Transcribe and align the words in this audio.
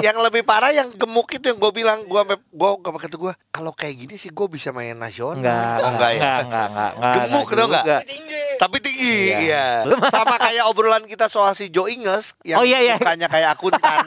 yang 0.00 0.16
lebih 0.18 0.42
parah 0.42 0.70
yang 0.70 0.88
gemuk 0.90 1.28
itu 1.30 1.44
yang 1.44 1.56
gue 1.56 1.72
bilang 1.72 2.02
gue 2.02 2.22
gue 2.30 2.70
gue 2.74 2.92
kata 2.94 3.16
gue 3.16 3.32
kalau 3.48 3.72
kayak 3.72 3.94
gini 3.96 4.14
sih 4.14 4.28
gue 4.28 4.46
bisa 4.46 4.70
main 4.70 4.94
nasional. 4.94 5.36
Enggak, 5.38 5.78
Oh, 5.78 5.90
enggak, 5.90 6.10
ya. 6.10 6.18
enggak, 6.18 6.40
enggak, 6.40 6.66
enggak, 6.68 6.90
enggak, 6.92 7.14
Gemuk 7.14 7.38
enggak 7.40 7.56
dong 7.56 7.70
enggak? 7.70 7.84
juga. 7.84 7.98
Tapi 8.58 8.76
tinggi, 8.80 9.16
Iya. 9.28 9.38
iya. 9.40 9.66
Sama 10.08 10.34
kayak 10.36 10.64
obrolan 10.66 11.04
kita 11.04 11.26
soal 11.26 11.52
si 11.52 11.68
Joe 11.68 11.86
Inges 11.86 12.34
yang 12.42 12.58
Oh, 12.58 12.66
iya, 12.66 12.78
iya. 12.80 12.94
mukanya 12.96 13.26
kayak 13.26 13.54
akuntan, 13.54 14.02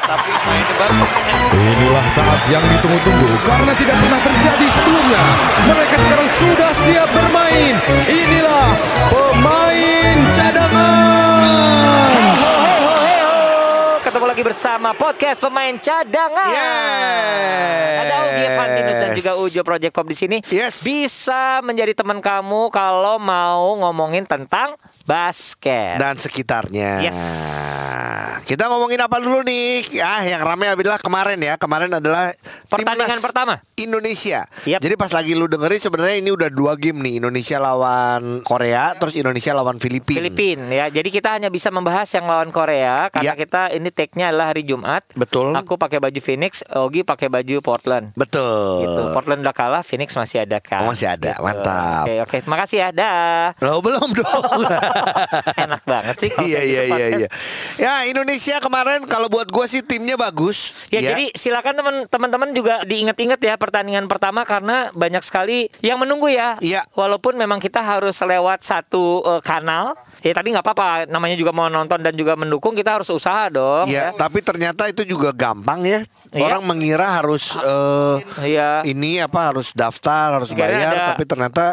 tapi 0.00 0.30
mainnya 0.32 0.74
bagus 0.76 1.12
ya. 1.12 1.36
Inilah 1.52 2.06
saat 2.08 2.40
yang 2.46 2.64
ditunggu-tunggu 2.68 3.30
karena 3.42 3.72
tidak 3.74 3.96
pernah 3.96 4.20
terjadi 4.20 4.66
sebelumnya. 4.72 5.22
Mereka 5.66 5.96
sekarang 5.98 6.28
sudah 6.36 6.70
siap 6.80 7.08
bermain. 7.10 7.74
Inilah 8.06 8.66
pemain 9.08 10.18
cadangan. 10.32 12.15
Ketemu 14.26 14.42
lagi 14.42 14.50
bersama 14.50 14.90
podcast 14.90 15.38
pemain 15.38 15.70
cadangan. 15.78 16.50
Yes. 16.50 17.94
Ada 18.02 18.16
Ugi 18.26 18.42
Evantinus 18.42 18.96
dan 18.98 19.10
juga 19.14 19.32
Ujo 19.38 19.62
Project 19.62 19.92
Pop 19.94 20.02
di 20.02 20.18
sini. 20.18 20.42
Yes. 20.50 20.82
Bisa 20.82 21.62
menjadi 21.62 21.94
teman 21.94 22.18
kamu 22.18 22.74
kalau 22.74 23.22
mau 23.22 23.78
ngomongin 23.78 24.26
tentang 24.26 24.74
basket. 25.06 26.02
dan 26.02 26.18
sekitarnya. 26.18 27.06
Yes. 27.06 27.14
Kita 28.42 28.66
ngomongin 28.66 28.98
apa 28.98 29.18
dulu 29.18 29.42
nih? 29.42 29.86
Ah, 30.02 30.22
yang 30.22 30.42
ramai 30.42 30.70
adalah 30.70 30.98
kemarin 30.98 31.38
ya. 31.38 31.54
Kemarin 31.54 31.90
adalah 31.90 32.30
Pertandingan 32.66 33.18
pertama. 33.18 33.58
Indonesia. 33.74 34.46
Yep. 34.66 34.82
Jadi 34.82 34.94
pas 34.94 35.10
lagi 35.10 35.34
lu 35.34 35.46
dengerin 35.46 35.82
sebenarnya 35.82 36.16
ini 36.18 36.30
udah 36.30 36.50
dua 36.50 36.74
game 36.78 36.98
nih. 37.02 37.22
Indonesia 37.22 37.58
lawan 37.58 38.42
Korea, 38.42 38.94
terus 38.98 39.18
Indonesia 39.18 39.50
lawan 39.50 39.78
Filipina. 39.78 40.18
Filipin 40.22 40.62
ya. 40.70 40.86
Jadi 40.90 41.08
kita 41.10 41.34
hanya 41.38 41.50
bisa 41.50 41.70
membahas 41.74 42.06
yang 42.10 42.26
lawan 42.26 42.50
Korea 42.50 43.10
karena 43.10 43.34
Ya. 43.34 43.38
kita 43.38 43.74
ini 43.74 43.90
take-nya 44.16 44.32
adalah 44.32 44.46
hari 44.56 44.64
Jumat. 44.64 45.04
Betul. 45.12 45.52
Aku 45.52 45.76
pakai 45.76 46.00
baju 46.00 46.20
Phoenix, 46.24 46.64
Ogi 46.72 47.04
pakai 47.04 47.28
baju 47.28 47.60
Portland. 47.60 48.16
Betul. 48.16 48.88
Gitu. 48.88 49.02
Portland 49.12 49.44
udah 49.44 49.52
kalah, 49.52 49.82
Phoenix 49.84 50.16
masih 50.16 50.48
ada 50.48 50.56
kan. 50.56 50.88
Oh, 50.88 50.96
masih 50.96 51.12
ada. 51.12 51.36
Mantap. 51.36 52.08
Oke, 52.08 52.14
oke. 52.24 52.36
Makasih 52.48 52.78
ya. 52.80 52.88
Dah. 52.96 53.52
Lo 53.60 53.84
belum 53.84 54.08
dong. 54.16 54.60
Enak 55.68 55.84
banget 55.84 56.16
sih 56.16 56.30
iya 56.48 56.60
iya 56.64 56.82
gitu 56.88 56.96
iya 56.96 57.06
iya. 57.12 57.28
Ya 57.76 57.94
Indonesia 58.08 58.56
kemarin 58.62 59.04
kalau 59.04 59.28
buat 59.28 59.52
gua 59.52 59.68
sih 59.68 59.84
timnya 59.84 60.16
bagus. 60.16 60.88
Ya, 60.88 61.04
jadi 61.04 61.28
silakan 61.36 61.76
teman 61.76 61.96
teman-teman 62.08 62.48
juga 62.56 62.80
diingat-ingat 62.88 63.36
ya 63.42 63.60
pertandingan 63.60 64.08
pertama 64.08 64.48
karena 64.48 64.88
banyak 64.96 65.20
sekali 65.20 65.68
yang 65.84 66.00
menunggu 66.00 66.32
ya. 66.32 66.56
Iya. 66.64 66.88
Walaupun 66.96 67.36
memang 67.36 67.60
kita 67.60 67.84
harus 67.84 68.16
lewat 68.24 68.64
satu 68.64 69.20
eh, 69.26 69.42
kanal, 69.44 69.98
ya 70.24 70.32
tapi 70.32 70.56
nggak 70.56 70.64
apa-apa. 70.64 71.10
Namanya 71.10 71.36
juga 71.36 71.52
mau 71.52 71.68
nonton 71.68 72.00
dan 72.00 72.14
juga 72.16 72.38
mendukung, 72.38 72.72
kita 72.72 72.96
harus 72.96 73.10
usaha 73.12 73.50
dong. 73.50 73.90
Ya, 73.90 74.05
tapi 74.14 74.38
ternyata 74.44 74.86
itu 74.86 75.02
juga 75.02 75.34
gampang 75.34 75.82
ya. 75.82 76.00
Iya. 76.32 76.42
Orang 76.42 76.62
mengira 76.64 77.18
harus 77.18 77.54
eh, 77.54 78.16
Iya. 78.46 78.82
ini 78.82 79.18
apa 79.18 79.52
harus 79.52 79.70
daftar, 79.72 80.36
harus 80.36 80.50
Nggak 80.50 80.66
bayar, 80.66 80.92
ada. 80.92 81.06
tapi 81.12 81.22
ternyata 81.24 81.64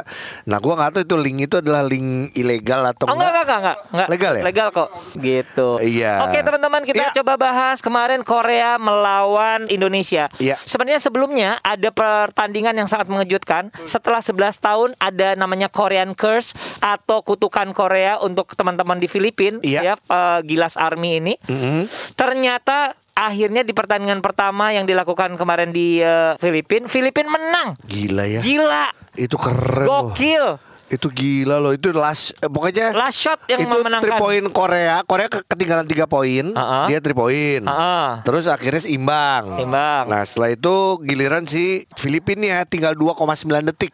nah 0.44 0.58
gua 0.58 0.73
nggak 0.76 0.92
tahu 0.92 1.04
itu 1.04 1.16
link 1.16 1.38
itu 1.44 1.56
adalah 1.58 1.82
link 1.82 2.34
ilegal 2.34 2.86
atau 2.86 3.06
Oh 3.08 3.16
enggak, 3.16 3.30
enggak, 3.30 3.44
enggak, 3.44 3.59
enggak, 3.59 3.78
enggak. 3.90 4.08
Legal 4.09 4.31
ya? 4.34 4.44
Legal 4.44 4.68
kok. 4.70 4.90
Gitu. 5.16 5.68
Iya. 5.80 6.14
Oke, 6.24 6.38
teman-teman, 6.40 6.81
kita 6.84 7.02
Iya. 7.02 7.12
coba 7.18 7.34
bahas 7.36 7.78
kemarin 7.80 8.22
Korea 8.22 8.78
melawan 8.78 9.66
Indonesia. 9.68 10.30
Iya. 10.38 10.56
Sebenarnya 10.58 11.00
sebelumnya 11.00 11.50
ada 11.59 11.90
pertandingan 11.90 12.74
yang 12.74 12.88
sangat 12.88 13.08
mengejutkan. 13.08 13.70
Setelah 13.84 14.20
11 14.20 14.58
tahun 14.58 14.94
ada 14.98 15.34
namanya 15.34 15.68
Korean 15.68 16.14
Curse 16.14 16.54
atau 16.80 17.22
kutukan 17.22 17.72
Korea 17.72 18.18
untuk 18.18 18.54
teman-teman 18.54 18.98
di 18.98 19.08
Filipina 19.08 19.59
Iya. 19.59 19.81
ya, 19.84 19.94
eh, 19.98 20.40
Gilas 20.44 20.76
Army 20.76 21.18
ini. 21.18 21.34
Mhm. 21.44 21.90
Ternyata 22.16 22.96
akhirnya 23.14 23.61
di 23.61 23.72
pertandingan 23.72 24.19
pertama 24.19 24.69
yang 24.69 24.83
dilakukan 24.83 25.33
kemarin 25.33 25.69
di 25.69 25.97
eh, 25.97 26.33
Filipina, 26.36 26.86
Filipina 26.86 27.30
menang. 27.30 27.78
Gila 27.80 28.25
ya. 28.25 28.42
Gila. 28.42 28.86
Itu 29.14 29.38
keren 29.38 29.86
loh. 29.86 30.09
Gokil. 30.09 30.58
Itu 30.86 31.09
gila 31.09 31.58
loh. 31.58 31.74
Itu 31.74 31.90
last 31.90 32.38
eh, 32.38 32.46
pokoknya 32.46 32.94
Last 32.94 33.18
shot 33.18 33.40
yang 33.47 33.62
itu 33.62 33.69
memenangkan. 33.72 34.13
3 34.13 34.18
poin 34.19 34.44
Korea. 34.47 35.01
Korea 35.01 35.25
ke- 35.25 35.41
ketinggalan 35.44 35.85
3 35.85 36.06
poin. 36.06 36.46
Uh-uh. 36.47 36.85
Dia 36.85 37.00
3 37.00 37.13
poin. 37.13 37.62
Uh-uh. 37.63 38.22
Terus 38.22 38.46
akhirnya 38.46 38.78
seimbang. 38.79 39.57
Seimbang. 39.57 40.06
Nah, 40.06 40.22
setelah 40.22 40.50
itu 40.51 40.75
giliran 41.01 41.45
si 41.45 41.81
Filipina 41.94 42.45
ya 42.45 42.59
tinggal 42.63 42.94
2,9 42.94 43.25
detik. 43.66 43.90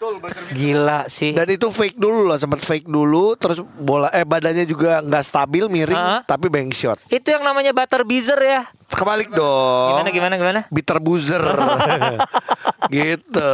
Gila 0.50 1.08
sih. 1.08 1.32
Dan 1.32 1.48
itu 1.48 1.70
fake 1.70 1.96
dulu 1.96 2.26
loh, 2.26 2.36
sempat 2.36 2.60
fake 2.60 2.84
dulu, 2.86 3.36
terus 3.36 3.60
bola 3.78 4.12
eh 4.12 4.24
badannya 4.24 4.66
juga 4.66 5.00
nggak 5.00 5.24
stabil, 5.24 5.68
miring, 5.68 5.96
Ah. 5.96 6.20
tapi 6.22 6.48
bank 6.48 6.74
shot. 6.74 7.00
Itu 7.08 7.30
yang 7.30 7.44
namanya 7.44 7.72
butter 7.72 8.04
beezer 8.04 8.40
ya. 8.40 8.68
Kebalik 8.90 9.30
dong. 9.30 9.90
Gimana 9.94 10.10
gimana 10.10 10.34
gimana? 10.36 10.60
Bitter 10.68 10.98
buzzer. 10.98 11.40
gitu. 12.90 13.54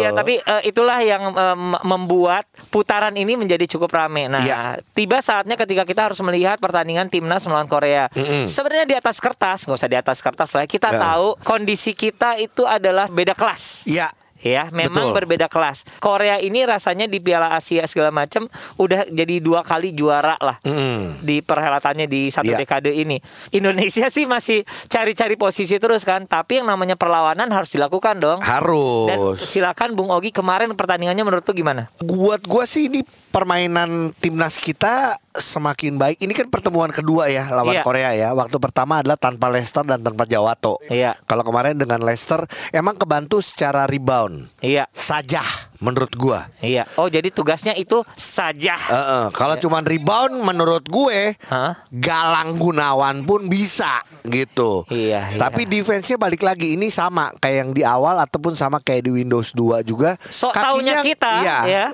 Iya, 0.00 0.10
tapi 0.10 0.38
eh, 0.38 0.62
itulah 0.64 0.98
yang 1.00 1.30
eh, 1.30 1.54
m- 1.54 1.82
membuat 1.84 2.42
putaran 2.68 3.12
ini 3.12 3.36
menjadi 3.36 3.66
cukup 3.68 3.92
rame. 3.92 4.26
Nah, 4.26 4.40
Iya. 4.40 4.60
tiba 4.92 5.20
saatnya 5.20 5.54
ketika 5.54 5.84
kita 5.84 6.08
harus 6.08 6.20
melihat 6.20 6.56
pertandingan 6.56 7.06
timnas 7.06 7.44
melawan 7.44 7.68
Korea. 7.68 8.08
Mm-mm. 8.10 8.46
Sebenarnya 8.46 8.86
di 8.86 8.96
atas 8.96 9.18
kertas, 9.18 9.64
nggak 9.64 9.78
usah 9.78 9.90
di 9.90 9.98
atas 9.98 10.18
kertas 10.18 10.50
lah. 10.52 10.64
Kita 10.64 10.90
Ya. 10.90 10.98
tahu 11.12 11.36
kondisi 11.40 11.92
kita 11.92 12.36
itu 12.36 12.64
adalah 12.64 13.06
beda 13.06 13.32
kelas. 13.32 13.84
Iya. 13.84 14.08
Ya, 14.40 14.72
memang 14.72 15.12
Betul. 15.12 15.16
berbeda 15.16 15.46
kelas. 15.46 15.84
Korea 16.00 16.36
ini 16.36 16.64
rasanya 16.64 17.04
di 17.04 17.20
Piala 17.20 17.52
Asia 17.52 17.84
segala 17.84 18.08
macam 18.08 18.48
udah 18.76 19.04
jadi 19.06 19.36
dua 19.38 19.60
kali 19.60 19.92
juara 19.92 20.36
lah. 20.40 20.56
Mm. 20.62 21.20
di 21.20 21.40
perhelatannya 21.40 22.06
di 22.06 22.28
satu 22.28 22.48
Iya. 22.48 22.58
dekade 22.58 22.90
ini. 22.90 23.20
Indonesia 23.50 24.08
sih 24.08 24.24
masih 24.24 24.62
cari-cari 24.86 25.34
posisi 25.34 25.76
terus 25.76 26.02
kan, 26.02 26.24
tapi 26.24 26.56
yang 26.56 26.66
namanya 26.66 26.96
perlawanan 26.96 27.50
harus 27.50 27.68
dilakukan 27.70 28.16
dong. 28.16 28.38
Dan 28.40 28.48
Harus. 28.48 29.38
silakan 29.42 29.92
Bung 29.92 30.08
Ogi 30.08 30.30
kemarin 30.30 30.72
pertandingannya 30.72 31.20
menurut 31.22 31.44
tuh 31.44 31.52
gimana? 31.52 31.92
Buat 32.00 32.44
gua 32.44 32.64
sih 32.64 32.88
ini 32.88 33.04
permainan 33.30 34.10
timnas 34.16 34.56
kita 34.56 35.16
semakin 35.30 35.96
baik. 35.96 36.16
Ini 36.18 36.32
kan 36.32 36.46
pertemuan 36.48 36.90
kedua 36.90 37.26
ya 37.26 37.46
lawan 37.48 37.78
Iya. 37.78 37.82
Korea 37.82 38.10
ya. 38.12 38.28
Waktu 38.32 38.56
pertama 38.58 39.00
adalah 39.00 39.16
tanpa 39.16 39.46
Leicester 39.48 39.82
dan 39.82 40.00
tanpa 40.00 40.26
Jawato. 40.26 40.78
Iya. 40.86 41.14
Kalau 41.24 41.42
kemarin 41.42 41.74
dengan 41.74 42.02
Leicester 42.02 42.42
emang 42.70 42.94
kebantu 42.94 43.38
secara 43.40 43.86
rebound 43.86 44.29
Iya, 44.60 44.84
saja 44.90 45.40
menurut 45.80 46.12
gua. 46.12 46.44
iya. 46.60 46.84
Oh 46.94 47.08
jadi 47.08 47.28
tugasnya 47.28 47.72
itu 47.72 48.04
saja. 48.12 48.76
Heeh, 48.76 49.24
kalau 49.32 49.56
cuman 49.56 49.80
rebound 49.80 50.36
menurut 50.36 50.84
gue 50.84 51.34
Hah? 51.48 51.80
Galang 51.88 52.56
Gunawan 52.56 53.24
pun 53.24 53.48
bisa 53.48 54.04
gitu. 54.22 54.84
Iya, 54.86 55.32
iya. 55.32 55.40
Tapi 55.40 55.64
defense-nya 55.64 56.16
balik 56.16 56.40
lagi 56.40 56.76
ini 56.76 56.92
sama 56.92 57.32
kayak 57.34 57.56
yang 57.56 57.70
di 57.72 57.82
awal 57.82 58.20
ataupun 58.20 58.52
sama 58.52 58.78
kayak 58.78 59.08
di 59.08 59.12
Windows 59.16 59.50
2 59.52 59.80
juga. 59.80 60.20
Sok 60.22 60.52
taunya 60.52 61.00
kita, 61.00 61.32
iya, 61.40 61.58
ya. 61.64 61.86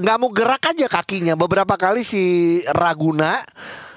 nggak 0.00 0.16
mau 0.16 0.32
gerak 0.32 0.64
aja 0.64 0.86
kakinya. 0.88 1.36
Beberapa 1.36 1.76
kali 1.76 2.00
si 2.00 2.24
Raguna 2.66 3.44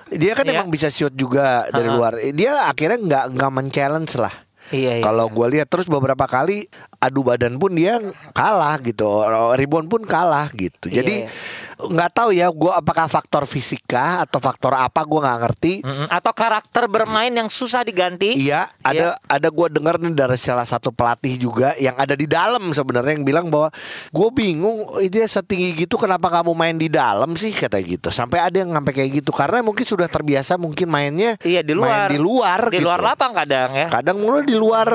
dia 0.07 0.31
kan 0.31 0.47
Iya. 0.47 0.59
emang 0.59 0.71
bisa 0.71 0.87
shoot 0.87 1.11
juga 1.11 1.67
dari 1.67 1.87
Ha-ha. 1.87 1.95
luar. 1.95 2.13
Dia 2.31 2.67
akhirnya 2.67 2.99
nggak 2.99 3.25
nggak 3.35 3.51
men-challenge 3.51 4.13
lah. 4.15 4.31
Iya, 4.67 4.99
iya. 4.99 5.03
Kalau 5.03 5.31
gue 5.31 5.47
lihat 5.57 5.71
terus 5.71 5.87
beberapa 5.87 6.27
kali 6.27 6.67
adu 6.99 7.23
badan 7.23 7.55
pun 7.55 7.71
dia 7.71 7.99
kalah 8.35 8.75
gitu, 8.83 9.23
rebound 9.55 9.87
pun 9.87 10.03
kalah 10.03 10.51
gitu. 10.51 10.91
Iya, 10.91 11.03
Jadi 11.03 11.15
iya. 11.23 11.29
Nggak 11.77 12.11
tahu 12.11 12.29
ya 12.33 12.49
gue 12.49 12.73
apakah 12.73 13.05
faktor 13.05 13.45
fisika 13.45 14.25
atau 14.25 14.41
faktor 14.41 14.73
apa 14.73 15.05
gue 15.05 15.19
nggak 15.21 15.39
ngerti. 15.45 15.73
Mm-mm. 15.85 16.07
Atau 16.09 16.33
karakter 16.33 16.89
bermain 16.89 17.29
yang 17.29 17.47
susah 17.47 17.85
diganti. 17.85 18.33
Iya, 18.33 18.65
ada 18.81 19.13
ada 19.29 19.47
gue 19.47 19.67
dengar 19.69 20.01
nih 20.01 20.13
dari 20.17 20.37
salah 20.41 20.65
satu 20.65 20.89
pelatih 20.89 21.37
juga 21.37 21.77
yang 21.77 21.93
ada 21.95 22.17
di 22.17 22.25
dalam 22.25 22.73
sebenarnya 22.73 23.13
yang 23.21 23.25
bilang 23.25 23.45
bahwa 23.53 23.69
gue 24.09 24.29
bingung 24.33 24.81
dia 25.07 25.29
setinggi 25.29 25.85
gitu 25.85 26.01
kenapa 26.01 26.33
kamu 26.33 26.51
main 26.57 26.75
di 26.75 26.89
dalam 26.89 27.37
sih 27.37 27.53
kata 27.53 27.77
gitu. 27.85 28.09
Sampai 28.09 28.41
ada 28.41 28.57
yang 28.57 28.73
sampai 28.73 28.93
kayak 28.97 29.21
gitu 29.21 29.29
karena 29.29 29.61
mungkin 29.61 29.85
sudah 29.85 30.09
terbiasa 30.09 30.57
mungkin 30.57 30.89
mainnya 30.89 31.37
Iya 31.45 31.61
di 31.61 31.77
main 31.77 32.09
luar. 32.09 32.09
di 32.09 32.17
luar 32.17 32.61
Di 32.73 32.81
gitu. 32.81 32.89
luar 32.89 33.01
lapang 33.05 33.31
kadang 33.37 33.69
ya. 33.77 33.85
Kadang 33.85 34.17
mulu 34.17 34.41
di 34.41 34.55
luar 34.57 34.89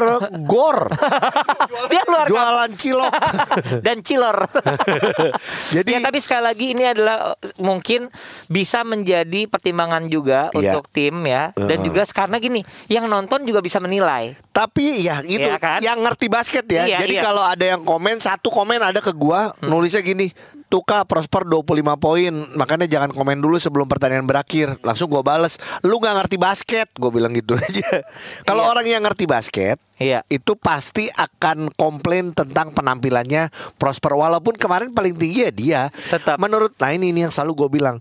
gor. 0.45 0.91
Dia 1.93 2.03
luar 2.09 2.27
Jualan 2.27 2.71
cilok. 2.75 3.13
dan 3.87 4.03
cilor. 4.03 4.39
Jadi 5.77 5.91
ya 5.93 6.01
tapi 6.03 6.19
sekali 6.19 6.43
lagi 6.43 6.67
ini 6.73 6.85
adalah 6.89 7.37
mungkin 7.61 8.09
bisa 8.49 8.83
menjadi 8.83 9.47
pertimbangan 9.47 10.09
juga 10.09 10.49
Iya. 10.53 10.75
untuk 10.75 10.89
tim 10.91 11.23
ya 11.25 11.53
dan 11.55 11.79
juga 11.81 12.03
karena 12.09 12.37
gini 12.37 12.61
yang 12.89 13.07
nonton 13.07 13.45
juga 13.45 13.61
bisa 13.61 13.79
menilai. 13.79 14.35
Tapi 14.53 15.05
ya 15.05 15.21
itu 15.25 15.45
Iya 15.45 15.57
kan? 15.61 15.81
yang 15.81 16.01
ngerti 16.01 16.27
basket 16.29 16.65
ya. 16.69 16.85
Iya, 16.85 16.99
Jadi 17.05 17.15
iya. 17.17 17.23
kalau 17.23 17.45
ada 17.45 17.65
yang 17.65 17.85
komen 17.85 18.19
satu 18.19 18.49
komen 18.49 18.81
ada 18.81 18.99
ke 18.99 19.13
gua 19.13 19.53
nulisnya 19.63 20.01
gini. 20.01 20.33
Tuka 20.73 21.05
Prosper 21.05 21.45
25 21.45 21.69
poin 21.97 22.33
Makanya 22.57 22.89
jangan 22.89 23.13
komen 23.13 23.39
dulu 23.39 23.61
sebelum 23.61 23.85
pertandingan 23.85 24.25
berakhir 24.25 24.81
Langsung 24.81 25.07
gua 25.07 25.21
bales 25.21 25.61
Lu 25.83 26.01
gak 26.01 26.17
ngerti 26.17 26.37
basket 26.37 26.89
Gue 26.97 27.13
bilang 27.13 27.31
gitu 27.31 27.53
aja 27.61 28.01
Kalau 28.43 28.65
Iya. 28.65 28.71
orang 28.71 28.87
yang 28.89 29.03
ngerti 29.03 29.29
basket 29.29 29.77
Iya. 29.95 30.25
Itu 30.27 30.57
pasti 30.57 31.07
akan 31.07 31.69
komplain 31.73 32.33
tentang 32.33 32.73
penampilannya 32.73 33.53
Prosper 33.77 34.17
Walaupun 34.17 34.57
kemarin 34.57 34.91
paling 34.91 35.13
tinggi 35.13 35.45
ya 35.45 35.53
dia 35.53 35.83
Tetap. 36.09 36.41
Menurut 36.41 36.73
Nah 36.79 36.91
ini, 36.91 37.13
ini 37.13 37.21
yang 37.21 37.31
selalu 37.31 37.53
gue 37.59 37.69
bilang 37.75 38.01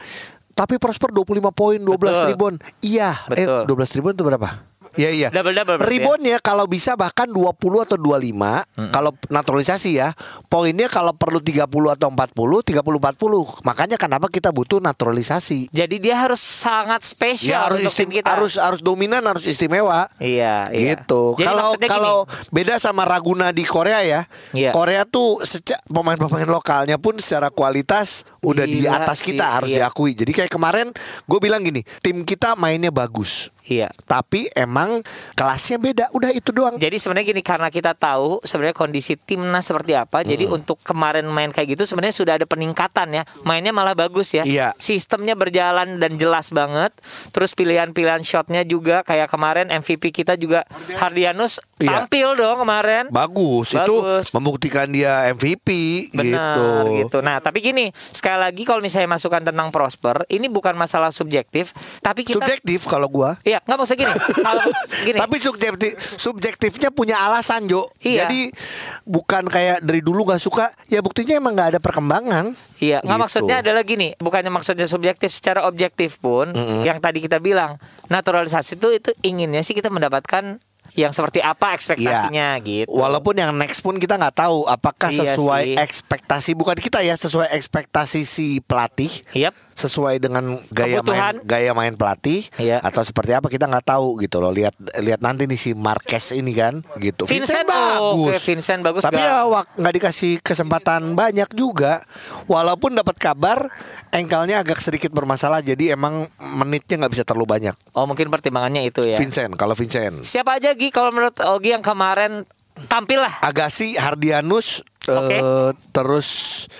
tapi 0.52 0.76
Prosper 0.78 1.10
25 1.10 1.28
poin 1.52 1.80
12 1.80 1.96
Betul. 1.98 2.28
ribuan 2.28 2.56
Iya 2.80 3.20
Betul. 3.26 3.66
Eh 3.66 3.68
12 3.68 3.96
ribuan 3.98 4.14
itu 4.14 4.24
berapa? 4.24 4.71
Iya 5.00 5.10
iya. 5.12 5.28
Double-double 5.32 5.80
berarti 5.80 5.88
ya? 5.88 6.00
Reboundnya 6.04 6.38
kalau 6.44 6.66
bisa 6.68 7.00
bahkan 7.00 7.32
20 7.32 7.88
atau 7.88 7.96
25 7.96 8.92
kalau 8.92 9.12
naturalisasi 9.32 10.04
ya. 10.04 10.12
Poinnya 10.52 10.92
kalau 10.92 11.16
perlu 11.16 11.40
30 11.40 11.64
atau 11.68 12.08
40, 12.12 12.60
30 12.60 12.84
40. 12.84 13.64
Makanya 13.64 13.96
kenapa 13.96 14.28
kita 14.28 14.52
butuh 14.52 14.84
naturalisasi. 14.84 15.72
Jadi 15.72 15.96
dia 16.04 16.20
harus 16.20 16.44
sangat 16.44 17.08
spesial 17.08 17.52
Ya 17.52 17.60
harus 17.72 17.88
untuk 17.88 17.96
tim 17.96 18.10
kita. 18.12 18.28
harus 18.36 18.60
harus 18.60 18.84
dominan, 18.84 19.24
harus 19.24 19.48
istimewa. 19.48 20.12
Iya, 20.20 20.68
iya. 20.76 21.00
Gitu. 21.00 21.40
Jadi 21.40 21.48
Kalau 21.48 21.68
maksudnya 21.72 21.88
gini, 21.88 21.96
kalau 21.96 22.18
beda 22.52 22.76
sama 22.82 23.04
Raguna 23.08 23.56
di 23.56 23.64
Korea 23.64 24.04
ya. 24.04 24.22
Iya. 24.52 24.76
Korea 24.76 25.08
tuh 25.08 25.40
pemain-pemain 25.88 26.48
lokalnya 26.48 27.00
pun 27.00 27.16
secara 27.20 27.48
kualitas 27.48 28.28
udah 28.44 28.68
di 28.68 28.84
Gila 28.84 29.06
atas 29.08 29.24
sih, 29.24 29.34
kita 29.34 29.46
harus 29.56 29.72
iya. 29.72 29.88
diakui. 29.88 30.12
Jadi 30.18 30.32
kayak 30.36 30.52
kemarin 30.52 30.92
gue 31.26 31.40
bilang 31.40 31.64
gini, 31.64 31.80
tim 32.04 32.28
kita 32.28 32.60
mainnya 32.60 32.92
bagus. 32.92 33.54
Iya. 33.66 33.94
Tapi 34.06 34.50
emang 34.54 35.06
kelasnya 35.38 35.78
beda. 35.78 36.06
Udah 36.12 36.34
itu 36.34 36.50
doang. 36.50 36.76
Jadi 36.82 36.98
sebenarnya 36.98 37.28
gini 37.34 37.44
karena 37.46 37.70
kita 37.70 37.94
tahu 37.94 38.42
sebenarnya 38.42 38.78
kondisi 38.78 39.14
timnas 39.16 39.70
seperti 39.70 39.94
apa. 39.94 40.26
Jadi 40.26 40.50
untuk 40.50 40.82
kemarin 40.82 41.26
main 41.30 41.54
kayak 41.54 41.78
gitu 41.78 41.84
sebenarnya 41.86 42.16
sudah 42.16 42.34
ada 42.42 42.46
peningkatan 42.50 43.22
ya. 43.22 43.24
Mainnya 43.46 43.72
malah 43.72 43.94
bagus 43.94 44.34
ya. 44.34 44.44
Iya. 44.44 44.74
Sistemnya 44.78 45.38
berjalan 45.38 46.02
dan 46.02 46.18
jelas 46.18 46.50
banget. 46.50 46.92
Terus 47.30 47.54
pilihan-pilihan 47.54 48.22
shotnya 48.26 48.66
juga 48.66 49.06
kayak 49.06 49.30
kemarin 49.30 49.70
MVP 49.70 50.10
kita 50.12 50.34
juga 50.36 50.66
Hardianus 50.98 51.62
Iya. 51.82 52.06
tampil 52.06 52.38
dong 52.38 52.62
kemarin. 52.62 53.04
Bagus. 53.10 53.74
itu 53.74 53.96
Bagus. 53.98 54.30
membuktikan 54.38 54.86
dia 54.94 55.32
MVP 55.34 55.70
Benar 56.14 56.54
gitu. 56.54 56.68
gitu. 57.02 57.18
Nah, 57.26 57.42
tapi 57.42 57.64
gini, 57.64 57.90
sekali 58.14 58.38
lagi 58.38 58.62
kalau 58.68 58.80
misalnya 58.84 59.10
masukan 59.10 59.42
tentang 59.42 59.74
Prosper, 59.74 60.30
ini 60.30 60.46
bukan 60.46 60.78
masalah 60.78 61.10
subjektif, 61.10 61.74
tapi 62.06 62.22
kita 62.22 62.44
Subjektif 62.44 62.86
kalau 62.86 63.10
gua. 63.10 63.34
Iya, 63.52 63.60
nggak 63.62 63.78
maksud 63.78 63.96
gini. 63.96 64.14
Kalau 64.48 64.64
gini. 65.04 65.18
Tapi 65.20 65.36
subjektif 65.38 65.92
subjektifnya 66.16 66.90
punya 66.90 67.20
alasan 67.20 67.68
Jo. 67.68 67.84
Iya. 68.00 68.24
Jadi 68.26 68.56
bukan 69.04 69.44
kayak 69.46 69.84
dari 69.84 70.00
dulu 70.00 70.24
nggak 70.24 70.40
suka. 70.40 70.72
Ya 70.88 71.04
buktinya 71.04 71.36
emang 71.36 71.52
nggak 71.52 71.70
ada 71.76 71.80
perkembangan. 71.80 72.56
Iya, 72.80 73.04
nggak 73.04 73.12
Gitu. 73.12 73.24
maksudnya 73.28 73.56
adalah 73.62 73.84
gini, 73.84 74.16
bukannya 74.18 74.50
maksudnya 74.50 74.88
subjektif 74.88 75.30
secara 75.30 75.68
objektif 75.68 76.18
pun, 76.18 76.50
yang 76.82 76.98
tadi 76.98 77.20
kita 77.20 77.38
bilang 77.38 77.78
naturalisasi 78.08 78.76
itu 78.76 78.88
itu 78.92 79.12
inginnya 79.22 79.62
sih 79.62 79.74
kita 79.74 79.88
mendapatkan 79.88 80.58
yang 80.92 81.16
seperti 81.16 81.40
apa 81.40 81.72
ekspektasinya 81.72 82.60
gitu. 82.60 82.92
Walaupun 82.92 83.38
yang 83.38 83.56
next 83.56 83.80
pun 83.80 83.96
kita 83.96 84.20
nggak 84.20 84.36
tahu 84.36 84.68
apakah 84.68 85.08
Iya 85.08 85.38
sesuai 85.38 85.64
sih. 85.64 85.78
ekspektasi 85.80 86.52
bukan 86.52 86.76
kita 86.76 87.00
ya 87.00 87.16
sesuai 87.16 87.48
ekspektasi 87.56 88.28
si 88.28 88.60
pelatih 88.60 89.08
Yap. 89.32 89.56
Sesuai 89.82 90.16
dengan 90.18 90.62
gaya 90.70 91.02
Kebutuhan. 91.02 91.34
main 91.36 91.44
gaya 91.44 91.72
main 91.72 91.94
pelatih 91.94 92.46
Iya. 92.56 92.78
atau 92.80 93.02
seperti 93.02 93.34
apa 93.34 93.48
kita 93.48 93.66
nggak 93.66 93.88
tahu 93.88 94.22
gitu 94.22 94.38
loh 94.38 94.50
lihat 94.50 94.72
lihat 94.98 95.20
nanti 95.20 95.44
nih 95.44 95.56
si 95.56 95.72
Marquez 95.74 96.32
ini 96.32 96.54
kan 96.54 96.86
gitu 96.98 97.26
Vincent, 97.26 97.66
oh, 97.66 98.28
oke, 98.28 98.38
Vincent 98.38 98.80
bagus 98.80 99.02
tapi 99.02 99.18
nggak? 99.18 99.26
ya 99.26 99.62
nggak 99.76 99.94
dikasih 99.98 100.34
kesempatan 100.40 101.14
banyak 101.14 101.50
juga 101.52 102.06
walaupun 102.46 102.94
dapat 102.94 103.18
kabar 103.18 103.68
engkelnya 104.10 104.60
agak 104.60 104.78
sedikit 104.78 105.10
bermasalah 105.10 105.60
jadi 105.60 105.94
emang 105.94 106.28
menitnya 106.38 107.02
nggak 107.02 107.12
bisa 107.12 107.24
terlalu 107.24 107.48
banyak 107.50 107.76
Oh, 107.92 108.06
mungkin 108.06 108.28
pertimbangannya 108.28 108.86
itu 108.86 109.04
ya. 109.04 109.18
Vincent 109.18 109.56
kalau 109.56 109.74
Vincent 109.74 110.22
Siapa 110.22 110.56
aja 110.56 110.72
Gi 110.72 110.90
kalau 110.90 111.10
menurut 111.10 111.36
Ogi 111.42 111.72
yang 111.72 111.82
kemarin 111.82 112.44
tampil 112.82 113.20
lah. 113.20 113.42
Agassi, 113.42 113.96
Hardianus, 113.96 114.82
Oke. 115.02 115.34
eh, 115.34 115.70
terus 115.90 116.30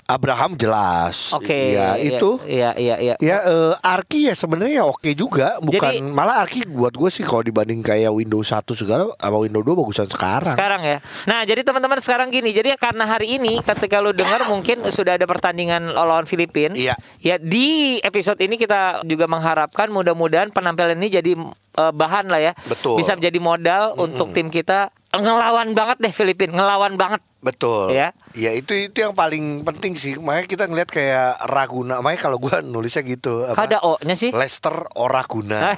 Abraham 0.06 0.54
jelas. 0.54 1.34
Oke. 1.34 1.74
Ya 1.74 1.98
iya, 1.98 2.22
itu. 2.22 2.38
Iya, 2.46 2.70
iya, 2.78 2.96
iya. 3.02 3.16
Ya 3.18 3.38
eh, 3.42 3.74
Arki 3.82 4.30
ya 4.30 4.38
sebenarnya 4.38 4.86
oke 4.86 5.10
juga, 5.18 5.58
bukan 5.58 5.90
Jadi- 5.90 6.06
malah 6.06 6.46
Arki 6.46 6.70
buat 6.70 6.94
gue 6.94 7.10
sih 7.10 7.26
kalau 7.26 7.42
dibanding 7.42 7.82
kayak 7.82 8.14
Windows 8.14 8.54
1 8.54 8.78
segala 8.78 9.10
sama 9.18 9.38
Windows 9.42 9.66
2 9.66 9.74
bagusan 9.74 10.06
sekarang. 10.06 10.54
Sekarang 10.54 10.86
ya. 10.86 11.02
Nah, 11.26 11.42
jadi 11.50 11.66
teman-teman 11.66 11.98
sekarang 11.98 12.30
gini. 12.30 12.54
Jadi 12.54 12.78
karena 12.78 13.10
hari 13.10 13.42
ini 13.42 13.58
ketika 13.66 13.98
lu 13.98 14.14
dengar 14.14 14.46
mungkin 14.46 14.86
sudah 14.94 15.18
ada 15.18 15.26
pertandingan 15.26 15.90
lawan 15.90 16.30
Filipina. 16.30 16.78
Iya. 16.78 16.94
Ya 17.18 17.42
di 17.42 17.98
episode 18.06 18.38
ini 18.38 18.54
kita 18.54 19.02
juga 19.02 19.26
mengharapkan 19.26 19.90
mudah-mudahan 19.90 20.54
penampilan 20.54 20.94
ini 21.02 21.10
jadi 21.10 21.32
eh, 21.74 21.94
bahan 21.94 22.30
lah 22.30 22.38
ya. 22.38 22.54
Betul. 22.70 23.02
Bisa 23.02 23.18
menjadi 23.18 23.40
modal 23.42 23.98
untuk 23.98 24.30
tim 24.30 24.54
kita 24.54 24.94
ngelawan 25.20 25.76
banget 25.76 25.98
deh 26.00 26.14
Filipina, 26.16 26.56
ngelawan 26.56 26.96
banget. 26.96 27.20
Betul. 27.44 27.92
Ya. 27.92 28.16
Ya 28.36 28.52
itu 28.56 28.72
itu 28.74 28.98
yang 29.02 29.12
paling 29.12 29.64
penting 29.68 29.94
sih. 29.98 30.16
Makanya 30.18 30.46
kita 30.48 30.64
ngeliat 30.68 30.90
kayak 30.90 31.44
Raguna. 31.48 32.00
Makanya 32.00 32.20
kalau 32.22 32.38
gue 32.40 32.56
nulisnya 32.64 33.04
gitu. 33.04 33.46
apa? 33.48 33.68
Ada 33.68 33.78
O-nya 33.84 34.16
sih? 34.16 34.32
Leicester 34.32 34.88
Oraguna. 34.96 35.76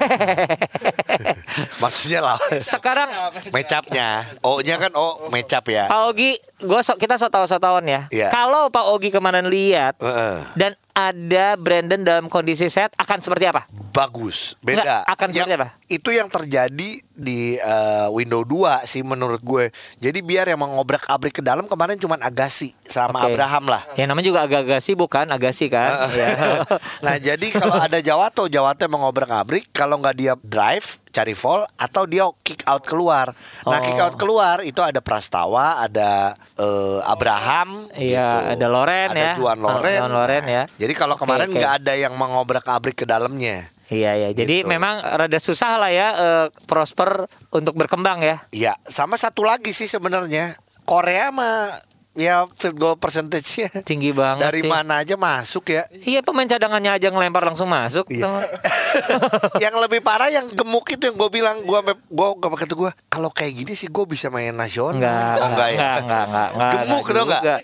Maksudnya 1.84 2.22
lah. 2.22 2.38
Sekarang 2.62 3.10
Mecapnya. 3.52 4.28
O-nya 4.46 4.76
kan 4.78 4.92
O 4.94 5.30
mecap 5.30 5.66
ya. 5.70 5.90
Pak 5.90 6.02
Ogi, 6.10 6.38
gua 6.62 6.82
so, 6.86 6.96
kita 6.98 7.18
so 7.18 7.30
tahu 7.30 7.46
so 7.50 7.58
tahuan 7.58 7.86
ya. 7.86 8.02
Iya. 8.10 8.30
Kalau 8.30 8.70
Pak 8.70 8.86
Ogi 8.94 9.10
kemarin 9.10 9.50
lihat 9.50 9.98
Heeh. 10.02 10.38
dan 10.54 10.74
ada 10.94 11.58
Brandon 11.58 12.06
dalam 12.06 12.26
kondisi 12.30 12.70
sehat 12.70 12.94
akan 13.02 13.18
seperti 13.18 13.50
apa? 13.50 13.66
bagus 13.94 14.58
beda 14.66 14.82
Nggak, 14.82 15.04
akan 15.06 15.28
yang, 15.30 15.46
seperti 15.46 15.56
apa? 15.62 15.68
itu 15.86 16.10
yang 16.10 16.30
terjadi 16.30 16.90
di 17.14 17.62
eh, 17.62 18.08
window 18.10 18.42
2 18.42 18.82
sih 18.90 19.06
menurut 19.06 19.38
gue 19.46 19.70
jadi 20.02 20.20
biar 20.26 20.50
yang 20.50 20.66
mengobrak 20.66 21.06
abrik 21.06 21.38
ke 21.38 21.44
dalam 21.46 21.70
kemarin 21.70 22.02
cuman 22.02 22.26
Agassi 22.44 22.75
sama 22.84 23.24
Oke. 23.24 23.31
Abraham 23.31 23.63
lah 23.66 23.81
Yang 23.95 24.07
namanya 24.10 24.28
juga 24.28 24.42
agak-agak 24.44 24.80
sih 24.80 24.94
bukan, 24.94 25.25
Agassi 25.28 25.66
kan? 25.68 26.12
Iya. 26.12 26.28
nah 27.06 27.16
jadi 27.16 27.48
kalau 27.50 27.75
ada 27.78 28.00
Jawato 28.00 28.45
Jawato 28.45 28.84
mengobrak 28.86 29.31
abrik 29.31 29.72
kalau 29.72 29.95
nggak 29.98 30.13
dia 30.13 30.34
drive 30.38 31.00
cari 31.07 31.31
fall 31.31 31.63
atau 31.74 32.04
dia 32.04 32.25
kick 32.42 32.66
out 32.66 32.81
keluar 32.81 33.31
nah 33.63 33.78
Oh. 33.78 33.81
kick 33.81 33.95
out 33.95 34.16
keluar 34.16 34.60
itu 34.62 34.80
ada 34.80 35.00
Prastawa 35.00 35.80
ada 35.80 36.34
eh, 36.56 37.00
Abraham 37.06 37.86
Iya, 37.94 38.28
gitu. 38.28 38.51
ada 38.51 38.66
Loren 38.68 39.10
ada 39.10 39.22
ya. 39.24 39.34
Juan 39.34 39.57
Loren 39.57 40.00
Juan 40.00 40.12
Loren 40.12 40.44
ya. 40.44 40.63
jadi 40.74 40.94
kalau 40.94 41.13
Oke, 41.13 41.22
kemarin 41.24 41.48
nggak 41.48 41.74
ada 41.80 41.94
yang 41.96 42.13
mengobrak 42.13 42.66
abrik 42.66 42.98
ke 42.98 43.06
dalamnya 43.06 43.69
Iya 43.86 44.16
ya. 44.18 44.30
Jadi 44.34 44.63
Gitu. 44.63 44.68
memang 44.68 44.96
rada 45.00 45.38
susah 45.38 45.78
lah 45.78 45.92
ya 45.92 46.07
eh, 46.12 46.46
Prosper 46.66 47.30
untuk 47.51 47.75
berkembang 47.75 48.19
ya. 48.19 48.42
Iya, 48.50 48.74
sama 48.81 49.16
satu 49.16 49.44
lagi 49.44 49.69
sih 49.69 49.86
sebenarnya 49.86 50.56
Korea 50.81 51.30
mah 51.30 51.69
ya 52.13 52.45
field 52.54 52.77
goal 52.77 52.94
percentage-nya 52.94 53.81
Tinggi 53.81 54.13
banget 54.13 54.45
dari 54.45 54.62
sih. 54.62 54.69
mana 54.69 55.01
aja 55.01 55.18
masuk 55.18 55.65
ya. 55.68 55.81
Iya 55.92 56.21
pemain 56.21 56.45
cadangannya 56.45 56.94
aja 56.94 57.10
ngelempar 57.10 57.42
langsung 57.44 57.65
masuk. 57.68 58.06
Iya. 58.10 58.30
yang 59.63 59.74
lebih 59.77 60.00
parah 60.00 60.30
yang 60.30 60.45
gemuk 60.48 60.86
itu 60.88 61.10
yang 61.10 61.18
gue 61.18 61.30
bilang 61.30 61.57
gue 61.60 61.80
gue 61.89 62.27
gue 62.38 62.50
kata 62.54 62.74
gue 62.74 62.92
kalau 63.07 63.30
kayak 63.30 63.54
gini 63.56 63.74
sih 63.74 63.89
gue 63.89 64.06
bisa 64.06 64.30
main 64.30 64.54
nasional. 64.54 64.94
Enggak, 64.94 65.33
oh, 65.42 65.48
enggak 65.50 65.69
ya. 65.69 65.74
enggak, 65.74 65.98
enggak, 66.00 66.24
enggak, 66.24 66.50
enggak, 66.53 66.72
gemuk 66.72 66.86
enggak 67.01 67.13
dong 67.13 67.27
enggak? 67.27 67.41
juga. 67.41 67.55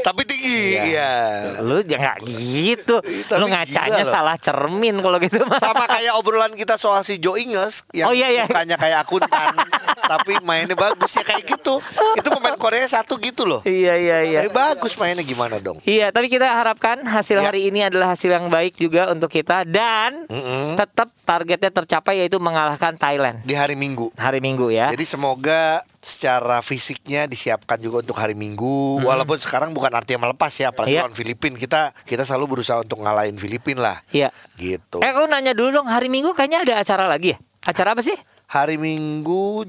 Tapi 0.00 0.20
tinggi. 0.24 0.60
Iya. 0.90 1.12
Lu 1.60 1.78
jangan 1.84 2.16
gitu. 2.24 2.96
Tapi 3.04 3.36
Lu 3.36 3.46
ngacanya 3.46 4.04
salah 4.04 4.36
cermin 4.40 4.96
kalau 4.98 5.20
gitu. 5.20 5.36
Sama 5.60 5.84
kayak 5.84 6.16
obrolan 6.16 6.56
kita 6.56 6.80
soal 6.80 7.04
si 7.04 7.20
Joe 7.20 7.36
Ingles 7.36 7.84
yang 7.92 8.08
Oh, 8.08 8.16
iya, 8.16 8.32
iya. 8.32 8.44
mukanya 8.48 8.74
kayak 8.74 9.04
akuntan 9.04 9.52
tapi 10.10 10.42
mainnya 10.42 10.74
bagus 10.74 11.14
ya 11.14 11.22
kayak 11.22 11.46
gitu. 11.46 11.78
Itu 12.18 12.28
pemain 12.28 12.58
Korea 12.58 12.82
satu 12.84 13.14
gitu 13.16 13.46
loh. 13.46 13.62
Iya 13.62 13.94
iya 13.94 14.18
iya. 14.20 14.38
Tapi 14.42 14.50
bagus 14.50 14.98
mainnya 14.98 15.22
gimana 15.22 15.56
dong? 15.56 15.78
Iya, 15.82 16.10
tapi 16.10 16.26
kita 16.26 16.50
harapkan 16.50 16.98
hasil 17.00 17.38
Ya. 17.38 17.46
hari 17.46 17.70
ini 17.70 17.86
adalah 17.86 18.10
hasil 18.10 18.26
yang 18.28 18.50
baik 18.50 18.74
juga 18.74 19.06
untuk 19.08 19.30
kita 19.30 19.62
dan 19.62 20.26
Mm-mm. 20.26 20.74
tetap 20.74 21.14
targetnya 21.22 21.70
tercapai 21.70 22.18
yaitu 22.18 22.36
mengalahkan 22.36 22.98
Thailand 22.98 23.38
Di 23.42 23.54
hari 23.54 23.78
Minggu. 23.78 24.10
hari 24.16 24.42
Minggu 24.42 24.66
ya. 24.68 24.90
Jadi 24.90 25.06
semoga 25.06 25.78
secara 26.00 26.58
fisiknya 26.58 27.24
disiapkan 27.24 27.76
juga 27.76 28.02
untuk 28.02 28.16
hari 28.16 28.34
Minggu. 28.34 28.98
Walaupun 29.00 29.38
sekarang 29.38 29.70
bukan 29.70 29.92
artinya 29.92 30.26
melepas 30.26 30.50
ya, 30.52 30.74
apalagi 30.74 30.96
Iya. 30.96 31.06
lawan 31.06 31.14
Filipin 31.14 31.54
kita 31.54 31.94
kita 32.02 32.24
selalu 32.24 32.58
berusaha 32.58 32.80
untuk 32.80 32.98
ngalahin 32.98 33.36
Filipin 33.36 33.78
lah. 33.78 34.02
Iya. 34.10 34.34
Gitu. 34.56 34.98
Eh, 34.98 35.08
aku 35.08 35.28
nanya 35.28 35.54
dulu 35.54 35.70
dong, 35.70 35.86
hari 35.86 36.10
Minggu 36.10 36.34
kayaknya 36.34 36.66
ada 36.66 36.74
acara 36.80 37.06
lagi 37.06 37.36
ya? 37.36 37.38
Acara 37.62 37.92
apa 37.92 38.00
sih? 38.00 38.16
Hari 38.50 38.76
Minggu. 38.76 39.62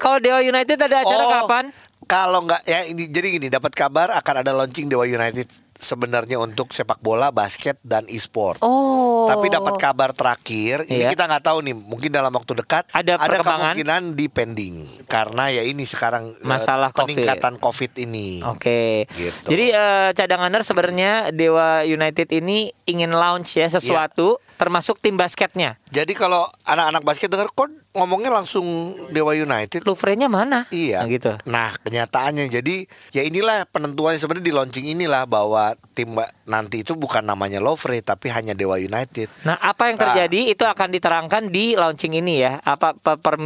Kalau 0.00 0.16
Dewa 0.16 0.40
United 0.40 0.80
ada 0.80 1.04
acara 1.04 1.22
Oh, 1.22 1.32
kapan? 1.38 1.64
Kalau 2.08 2.40
nggak 2.40 2.64
ya 2.64 2.88
ini 2.88 3.04
jadi 3.04 3.28
gini 3.30 3.46
dapat 3.48 3.68
kabar 3.70 4.08
akan 4.10 4.34
ada 4.40 4.56
launching 4.56 4.88
Dewa 4.88 5.04
United 5.04 5.44
sebenarnya 5.78 6.40
untuk 6.40 6.72
sepak 6.72 6.98
bola, 6.98 7.28
basket 7.30 7.78
dan 7.80 8.08
e-sport. 8.08 8.58
Oh. 8.60 9.28
Tapi 9.28 9.46
dapat 9.46 9.76
kabar 9.76 10.10
terakhir, 10.10 10.88
ini 10.88 11.04
Iya. 11.04 11.12
kita 11.12 11.28
nggak 11.28 11.44
tahu 11.44 11.58
nih, 11.60 11.70
mungkin 11.70 12.10
dalam 12.10 12.32
waktu 12.32 12.56
dekat 12.56 12.88
Ada 12.90 13.14
perkembangan? 13.14 13.76
kemungkinan 13.76 14.02
di 14.10 14.26
pending 14.26 14.76
karena 15.04 15.52
ya 15.52 15.62
ini 15.62 15.84
sekarang 15.84 16.32
eh, 16.32 16.42
Masalah 16.42 16.90
COVID. 16.90 16.98
peningkatan 17.04 17.54
COVID 17.60 17.92
ini. 18.00 18.40
Oke. 18.42 19.04
Gitu. 19.06 19.46
Jadi 19.46 19.66
eh, 19.70 20.10
cadanganer 20.12 20.64
sebenarnya 20.64 21.12
Dewa 21.30 21.84
United 21.84 22.26
ini 22.32 22.72
ingin 22.82 23.12
launch 23.12 23.54
ya 23.54 23.68
sesuatu 23.68 24.34
Iya. 24.34 24.56
termasuk 24.56 24.98
tim 24.98 25.14
basketnya. 25.14 25.76
Jadi 25.88 26.10
kalau 26.12 26.48
anak-anak 26.64 27.04
basket 27.04 27.28
dengar 27.28 27.46
kok 27.48 27.68
ngomongnya 27.98 28.30
langsung 28.30 28.64
Dewa 29.10 29.34
United. 29.34 29.82
Louvre-nya 29.82 30.30
mana? 30.30 30.64
Iya. 30.70 31.02
Nah, 31.02 31.10
gitu. 31.10 31.32
Nah, 31.44 31.70
kenyataannya 31.82 32.46
jadi 32.48 32.86
ya 33.12 33.22
inilah 33.26 33.66
penentuannya 33.68 34.16
sebenarnya 34.16 34.46
di 34.46 34.54
launching 34.54 34.86
inilah 34.94 35.26
bahwa 35.26 35.74
tim 35.92 36.14
nanti 36.46 36.86
itu 36.86 36.94
bukan 36.94 37.26
namanya 37.26 37.58
Lovre 37.58 37.98
tapi 38.00 38.30
hanya 38.30 38.54
Dewa 38.54 38.78
United. 38.78 39.26
Nah, 39.44 39.58
apa 39.58 39.90
yang 39.90 39.98
Nah. 39.98 40.14
terjadi 40.14 40.54
itu 40.54 40.64
akan 40.64 40.88
diterangkan 40.94 41.42
di 41.50 41.74
launching 41.74 42.14
ini 42.14 42.46
ya. 42.46 42.62
Apa 42.62 42.94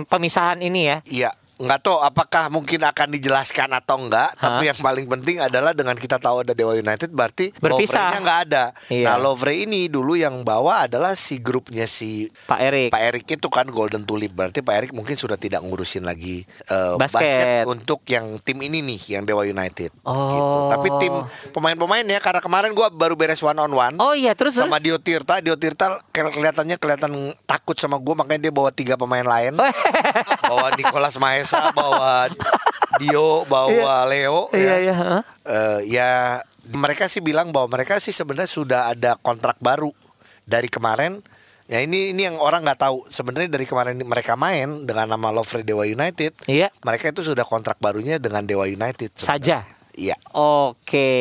pemisahan 0.07 0.61
ini 0.61 0.81
ya. 0.87 0.97
Iya, 1.09 1.31
nggak 1.63 1.81
tahu 1.81 1.99
apakah 1.99 2.51
mungkin 2.51 2.83
akan 2.83 3.09
dijelaskan 3.13 3.71
atau 3.73 3.97
enggak. 3.97 4.35
Hah? 4.35 4.59
Tapi 4.59 4.67
yang 4.67 4.79
paling 4.79 5.07
penting 5.09 5.37
adalah 5.39 5.71
dengan 5.71 5.95
kita 5.95 6.19
tahu 6.19 6.43
ada 6.43 6.53
Dewa 6.53 6.75
United 6.75 7.09
berarti 7.09 7.55
Berpisah. 7.55 8.11
Lovre-nya 8.11 8.19
nggak 8.21 8.41
ada. 8.47 8.65
Iya. 8.91 9.07
Nah, 9.07 9.17
Lovre 9.17 9.55
ini 9.55 9.87
dulu 9.87 10.15
yang 10.15 10.43
bawa 10.43 10.85
adalah 10.85 11.15
si 11.15 11.39
grupnya 11.39 11.87
si 11.87 12.27
Pak 12.27 12.59
Erik. 12.59 12.89
Pak 12.91 13.03
Erik 13.05 13.27
itu 13.31 13.47
kan 13.47 13.65
Golden 13.65 14.03
Tulip 14.03 14.33
berarti 14.33 14.59
Pak 14.59 14.75
Erik 14.75 14.93
mungkin 14.93 15.15
sudah 15.15 15.37
tidak 15.37 15.63
ngurusin 15.63 16.03
lagi 16.03 16.43
eh, 16.67 16.95
Basket. 16.99 17.63
untuk 17.65 18.03
yang 18.07 18.37
tim 18.41 18.59
ini 18.59 18.83
nih 18.83 19.01
yang 19.13 19.23
Dewa 19.23 19.43
United 19.43 19.95
Oh. 20.03 20.19
gitu. 20.29 20.51
Tapi 20.69 20.89
tim 20.99 21.15
pemain-pemain 21.51 22.03
ya 22.03 22.19
karena 22.19 22.41
kemarin 22.41 22.73
gua 22.73 22.89
baru 22.89 23.15
beres 23.15 23.39
one 23.39 23.57
on 23.57 23.71
one 23.71 23.95
Oh 23.97 24.13
iya, 24.13 24.35
terus 24.35 24.57
sama 24.57 24.77
terus. 24.77 24.83
Dio 24.83 24.97
Tirta, 24.99 25.39
Dio 25.39 25.55
Tirta 25.55 26.01
kel- 26.09 26.33
kelihatannya 26.33 26.75
kelihatan 26.75 27.13
takut 27.45 27.77
sama 27.77 27.97
gua 27.97 28.19
makanya 28.19 28.49
dia 28.49 28.53
bawa 28.53 28.71
tiga 28.71 28.97
pemain 28.97 29.23
lain. 29.23 29.55
bawa 30.43 30.75
Nicholas 30.75 31.15
Mahesa, 31.53 31.73
bawa 31.77 32.15
Dio, 32.97 33.45
bawa 33.47 34.09
Leo 34.09 34.49
Iya, 34.53 34.65
ya. 34.65 34.77
iya, 34.81 34.95
heeh. 34.97 35.23
Eh, 35.45 35.79
ya 35.93 36.11
mereka 36.73 37.11
sih 37.11 37.21
bilang 37.21 37.51
bahwa 37.53 37.77
mereka 37.77 37.99
sih 37.99 38.15
sebenarnya 38.15 38.49
sudah 38.49 38.81
ada 38.89 39.19
kontrak 39.21 39.59
baru 39.61 39.93
dari 40.45 40.73
kemarin. 40.73 41.21
Ya 41.71 41.81
ini 41.81 42.13
ini 42.13 42.29
yang 42.29 42.37
orang 42.37 42.67
nggak 42.67 42.81
tahu 42.81 43.07
sebenarnya 43.09 43.49
dari 43.49 43.65
kemarin 43.65 43.97
mereka 44.05 44.37
main 44.37 44.85
dengan 44.85 45.09
nama 45.09 45.33
Lovre 45.33 45.65
Dewa 45.65 45.89
United. 45.89 46.37
Iya. 46.45 46.69
Mereka 46.85 47.13
itu 47.13 47.25
sudah 47.25 47.45
kontrak 47.45 47.81
barunya 47.81 48.21
dengan 48.21 48.45
Dewa 48.45 48.69
United. 48.69 49.17
sebenarnya. 49.17 49.65
Saja. 49.65 49.81
Iya. 49.93 50.17
Oke. 50.33 51.13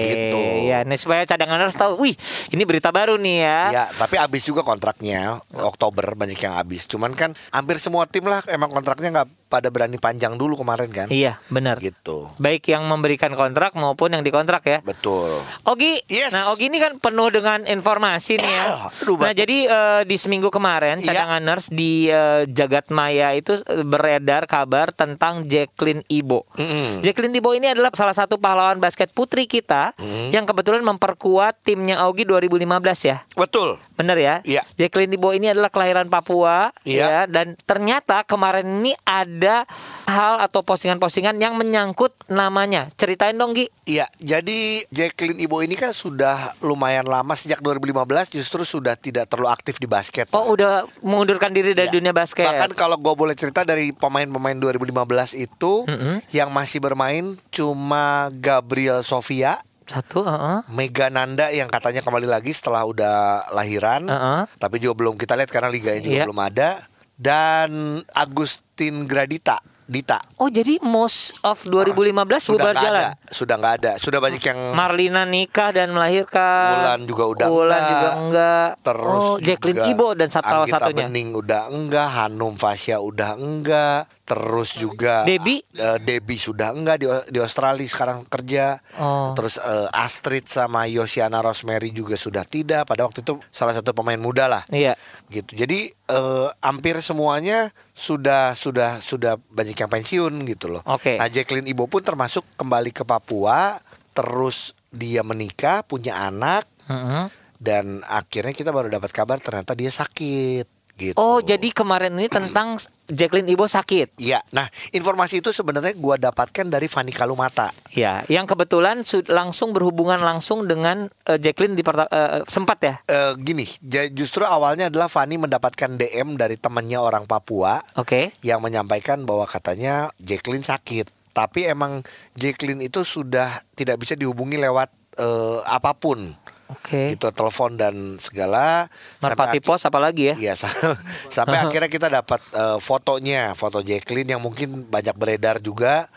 Gitu. 0.00 0.40
Ya, 0.64 0.80
nih 0.80 0.96
supaya 0.96 1.28
cadanganers 1.28 1.76
tahu, 1.76 2.08
wih, 2.08 2.16
ini 2.56 2.64
berita 2.64 2.88
baru 2.88 3.20
nih 3.20 3.36
ya. 3.44 3.60
Ya, 3.68 3.84
tapi 3.92 4.16
habis 4.16 4.48
juga 4.48 4.64
kontraknya 4.64 5.44
Oktober 5.52 6.16
banyak 6.16 6.40
yang 6.40 6.56
habis. 6.56 6.88
Cuman 6.88 7.12
kan 7.12 7.36
hampir 7.52 7.76
semua 7.76 8.08
tim 8.08 8.24
lah 8.24 8.40
emang 8.48 8.72
kontraknya 8.72 9.12
nggak 9.12 9.28
pada 9.54 9.70
berani 9.70 10.02
panjang 10.02 10.34
dulu 10.34 10.58
kemarin 10.58 10.90
kan. 10.90 11.06
Iya, 11.06 11.38
benar. 11.46 11.78
Gitu. 11.78 12.26
Baik 12.42 12.66
yang 12.66 12.82
memberikan 12.84 13.30
kontrak 13.32 13.78
maupun 13.78 14.10
yang 14.10 14.26
dikontrak 14.26 14.66
ya. 14.66 14.78
Betul. 14.82 15.30
Ogi, 15.62 16.02
Yes. 16.10 16.34
nah 16.34 16.50
Ogi 16.50 16.66
ini 16.66 16.82
kan 16.82 16.98
penuh 16.98 17.30
dengan 17.30 17.62
informasi 17.62 18.42
nih 18.42 18.50
ya. 18.50 18.64
Aduh, 19.06 19.14
nah 19.14 19.30
jadi 19.30 19.58
eh, 19.64 20.02
di 20.02 20.16
seminggu 20.18 20.50
kemarin 20.50 20.98
Iya. 20.98 21.14
cadanganers 21.14 21.70
di 21.70 22.10
eh, 22.10 22.50
Jagat 22.50 22.90
Maya 22.90 23.30
itu 23.30 23.54
eh, 23.54 23.86
beredar 23.86 24.50
kabar 24.50 24.90
tentang 24.90 25.46
Jacqueline 25.46 26.02
Ibo. 26.10 26.50
Mm-mm. 26.58 27.06
Jacqueline 27.06 27.38
Ibo 27.38 27.54
ini 27.54 27.70
adalah 27.70 27.94
salah 27.94 28.16
satu 28.16 28.34
pahlawan 28.34 28.82
basket 28.82 29.14
putri 29.14 29.46
kita 29.46 29.94
Mm. 29.94 30.32
yang 30.32 30.44
kebetulan 30.44 30.82
memperkuat 30.82 31.62
timnya 31.62 32.02
Ogi 32.08 32.26
2015 32.26 32.66
ya. 33.04 33.22
Betul. 33.36 33.78
Bener 33.94 34.18
ya? 34.18 34.34
Iya. 34.42 34.62
Jacqueline 34.74 35.14
Ibo 35.14 35.30
ini 35.30 35.46
adalah 35.46 35.70
kelahiran 35.70 36.06
Papua 36.06 36.74
Iya. 36.82 37.06
ya 37.06 37.20
dan 37.24 37.54
ternyata 37.60 38.22
kemarin 38.22 38.66
ini 38.82 38.92
ada 39.00 39.62
hal 40.04 40.38
atau 40.40 40.60
postingan-postingan 40.60 41.38
yang 41.38 41.54
menyangkut 41.54 42.10
namanya. 42.26 42.90
Ceritain 42.94 43.34
dong 43.34 43.54
Gi. 43.54 43.70
Iya, 43.84 44.10
jadi 44.16 44.82
Jacqueline 44.90 45.38
Ibo 45.38 45.60
ini 45.60 45.74
kan 45.74 45.90
sudah 45.90 46.34
lumayan 46.60 47.04
lama 47.04 47.32
sejak 47.32 47.60
2015 47.60 47.94
justru 48.30 48.62
sudah 48.62 48.94
tidak 48.94 49.26
terlalu 49.26 49.48
aktif 49.48 49.78
di 49.78 49.86
basket. 49.86 50.26
Oh 50.30 50.50
udah 50.50 50.84
mengundurkan 51.00 51.50
diri 51.50 51.70
dari 51.70 51.86
Iya. 51.86 51.94
dunia 51.94 52.10
basket. 52.10 52.44
Bahkan 52.44 52.74
kalau 52.74 52.96
gue 52.96 53.14
boleh 53.14 53.34
cerita 53.34 53.62
dari 53.62 53.90
pemain-pemain 53.90 54.56
2015 54.56 54.90
itu 55.34 55.86
Mm-mm. 55.86 56.18
yang 56.30 56.50
masih 56.50 56.78
bermain 56.78 57.38
cuma 57.48 58.04
Gabriel 58.34 59.00
Sofia, 59.00 59.62
Satu, 59.84 60.22
heeh. 60.22 60.58
Mega 60.68 61.06
Nanda 61.06 61.48
yang 61.48 61.68
katanya 61.68 62.00
kembali 62.00 62.24
lagi 62.24 62.50
setelah 62.50 62.82
udah 62.82 63.16
lahiran, 63.50 64.04
Heeh. 64.04 64.42
tapi 64.56 64.78
juga 64.78 64.96
belum 64.98 65.14
kita 65.14 65.34
lihat 65.34 65.48
karena 65.48 65.68
liganya 65.68 66.00
juga 66.00 66.16
Iya. 66.16 66.24
belum 66.24 66.40
ada. 66.42 66.70
Dan 67.14 67.70
Agustin 68.10 69.04
Gradita, 69.04 69.62
Dita. 69.84 70.18
Oh 70.36 70.48
jadi 70.48 70.80
most 70.80 71.36
of 71.40 71.60
2015 71.62 72.10
Sudah 72.42 72.56
bubar 72.58 72.72
nggak 72.72 72.82
jalan. 72.82 73.02
ada, 73.04 73.10
sudah 73.30 73.54
nggak 73.54 73.74
ada. 73.76 73.92
Sudah 73.96 74.18
banyak 74.18 74.42
yang 74.42 74.60
Marlina 74.72 75.22
nikah 75.22 75.70
dan 75.70 75.92
melahirkan. 75.92 76.72
Wulan 76.74 77.00
juga 77.04 77.24
udah 77.28 77.46
Wulan 77.46 77.70
enggak. 77.76 77.90
juga 77.92 78.08
enggak. 78.18 78.68
Terus 78.80 79.22
oh, 79.22 79.36
Jacqueline 79.38 79.78
juga 79.78 79.92
Ibo 79.92 80.08
dan 80.16 80.28
satu 80.28 80.48
salah 80.48 80.66
satunya. 80.66 81.06
Bening 81.06 81.36
udah 81.36 81.62
enggak, 81.68 82.08
Hanum 82.16 82.54
Fasya 82.56 82.96
udah 82.98 83.30
enggak, 83.36 84.00
terus 84.24 84.72
juga 84.80 85.28
Debbie? 85.28 85.60
eh, 85.76 85.98
Debbie 86.00 86.40
sudah 86.40 86.72
enggak 86.72 87.04
di 87.04 87.06
di 87.28 87.38
Australia 87.38 87.84
sekarang 87.84 88.24
kerja. 88.24 88.80
Oh. 88.96 89.36
Terus 89.36 89.60
eh, 89.60 89.88
Astrid 89.92 90.48
sama 90.48 90.88
Yosiana 90.88 91.44
Rosemary 91.44 91.92
juga 91.92 92.16
sudah 92.16 92.48
tidak. 92.48 92.88
Pada 92.88 93.04
waktu 93.04 93.20
itu 93.20 93.36
salah 93.52 93.76
satu 93.76 93.92
pemain 93.92 94.16
muda 94.16 94.48
lah. 94.48 94.64
Iya. 94.72 94.96
Gitu. 95.28 95.52
Jadi 95.54 95.92
eh, 95.92 96.48
hampir 96.64 96.96
semuanya 97.04 97.68
sudah 97.92 98.56
sudah 98.56 99.04
sudah 99.04 99.36
banyak 99.52 99.76
yang 99.76 99.92
pensiun 99.92 100.32
gitu 100.48 100.72
loh. 100.72 100.82
Oke. 100.88 101.20
Nah, 101.20 101.28
Jacqueline 101.28 101.68
Ibo 101.68 101.84
pun 101.86 102.00
termasuk 102.00 102.42
kembali 102.56 102.90
ke 102.96 103.04
Papua, 103.04 103.76
terus 104.16 104.72
dia 104.94 105.20
menikah, 105.26 105.82
punya 105.84 106.16
anak 106.16 106.64
Mm-mm. 106.86 107.26
dan 107.58 108.00
akhirnya 108.06 108.54
kita 108.54 108.70
baru 108.70 108.86
dapat 108.86 109.10
kabar 109.10 109.42
ternyata 109.42 109.74
dia 109.74 109.90
sakit 109.90 110.70
gitu. 110.96 111.16
Oh 111.18 111.42
jadi 111.42 111.70
kemarin 111.74 112.14
ini 112.14 112.30
tentang 112.30 112.78
Jacqueline 113.04 113.50
Ibo 113.52 113.68
sakit. 113.68 114.16
Iya, 114.16 114.40
nah 114.48 114.64
informasi 114.94 115.44
itu 115.44 115.52
sebenarnya 115.52 115.92
gua 115.98 116.16
dapatkan 116.16 116.64
dari 116.64 116.88
Fani 116.88 117.12
Kalumata. 117.12 117.68
Ya, 117.92 118.24
yang 118.32 118.48
kebetulan 118.48 119.04
su- 119.04 119.26
langsung 119.28 119.76
berhubungan 119.76 120.22
langsung 120.24 120.64
dengan 120.64 121.12
eh, 121.28 121.36
Jacqueline 121.36 121.76
di 121.76 121.84
eh, 121.84 122.40
sempat 122.48 122.78
ya. 122.80 122.94
Eh, 123.04 123.32
gini, 123.44 123.68
justru 124.16 124.48
awalnya 124.48 124.88
adalah 124.88 125.12
Fani 125.12 125.36
mendapatkan 125.36 126.00
DM 126.00 126.40
dari 126.40 126.56
temannya 126.56 126.96
orang 126.96 127.28
Papua 127.28 127.84
Oke. 128.00 128.32
yang 128.40 128.64
menyampaikan 128.64 129.28
bahwa 129.28 129.44
katanya 129.44 130.08
Jacqueline 130.16 130.64
sakit. 130.64 131.12
Tapi 131.34 131.66
emang 131.66 132.00
Jacqueline 132.38 132.80
itu 132.80 133.02
sudah 133.02 133.50
tidak 133.74 134.00
bisa 134.00 134.14
dihubungi 134.16 134.56
lewat 134.56 134.88
eh, 135.20 135.58
apa 135.66 135.92
pun, 135.92 136.32
Oke. 136.74 137.14
gitu 137.14 137.30
telepon 137.30 137.78
dan 137.78 138.18
segala. 138.18 138.90
Merpati 139.22 139.58
Sampai 139.58 139.64
pos 139.64 139.82
apalagi 139.86 140.22
ya? 140.30 140.34
Iya, 140.50 140.54
sa- 140.66 140.98
sampai 141.30 141.58
akhirnya 141.64 141.88
kita 141.88 142.10
dapat 142.10 142.42
eh, 142.52 142.78
fotonya, 142.82 143.54
foto 143.54 143.80
Jacqueline 143.80 144.34
yang 144.34 144.42
mungkin 144.42 144.90
banyak 144.90 145.14
beredar 145.14 145.62
juga 145.62 146.10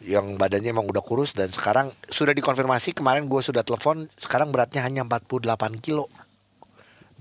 yang 0.00 0.40
badannya 0.40 0.72
emang 0.72 0.88
udah 0.88 1.04
kurus 1.04 1.36
dan 1.36 1.52
sekarang 1.52 1.92
sudah 2.08 2.32
dikonfirmasi 2.32 2.96
kemarin 2.96 3.28
gue 3.28 3.36
sudah 3.44 3.60
telepon 3.60 4.08
sekarang 4.16 4.48
beratnya 4.48 4.80
hanya 4.80 5.04
48 5.04 5.44
kilo. 5.84 6.08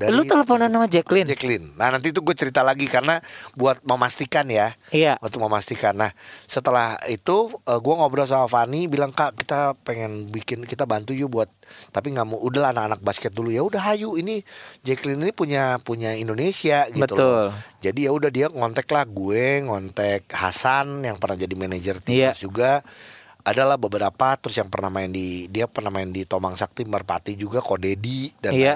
Lu 0.08 0.24
teleponan 0.24 0.72
sama 0.72 0.88
Jacqueline? 0.88 1.28
Jacqueline. 1.28 1.76
Nah 1.76 1.92
nanti 1.92 2.16
itu 2.16 2.24
gue 2.24 2.32
cerita 2.32 2.64
lagi 2.64 2.88
karena 2.88 3.20
buat 3.60 3.84
memastikan 3.84 4.48
ya. 4.48 4.72
Iya. 4.96 5.20
Untuk 5.20 5.44
memastikan. 5.44 6.00
Nah 6.00 6.16
setelah 6.48 6.96
itu 7.12 7.52
eh, 7.68 7.80
gue 7.84 7.94
ngobrol 8.00 8.24
sama 8.24 8.48
Fani 8.48 8.88
bilang 8.88 9.12
kak 9.12 9.36
kita 9.36 9.76
pengen 9.84 10.32
bikin 10.32 10.64
kita 10.64 10.88
bantu 10.88 11.12
yuk 11.12 11.28
buat 11.36 11.50
tapi 11.92 12.16
nggak 12.16 12.26
mau 12.26 12.40
udah 12.40 12.72
anak-anak 12.72 13.04
basket 13.04 13.36
dulu 13.36 13.52
ya 13.52 13.62
udah 13.62 13.92
hayu 13.92 14.16
ini 14.16 14.42
Jacqueline 14.88 15.20
ini 15.20 15.36
punya 15.36 15.78
punya 15.84 16.16
Indonesia 16.16 16.88
gitu 16.88 17.04
Betul. 17.04 17.52
loh. 17.52 17.54
Jadi 17.84 18.08
ya 18.08 18.12
udah 18.16 18.30
dia 18.32 18.48
ngontek 18.48 18.88
lah 18.90 19.04
gue 19.04 19.68
ngontek 19.68 20.32
Hasan 20.32 21.04
yang 21.04 21.20
pernah 21.20 21.36
jadi 21.36 21.54
manajer 21.60 22.00
Iya. 22.00 22.06
timnas 22.32 22.40
juga 22.40 22.72
adalah 23.40 23.80
beberapa 23.80 24.36
terus 24.36 24.60
yang 24.60 24.68
pernah 24.68 24.92
main 24.92 25.10
di 25.10 25.48
dia 25.48 25.66
pernah 25.66 25.90
main 25.90 26.12
di 26.12 26.28
Tomang 26.28 26.60
Sakti 26.60 26.84
Merpati 26.86 27.34
juga 27.40 27.64
Kodedi 27.64 28.30
dan 28.38 28.52
Iya. 28.54 28.76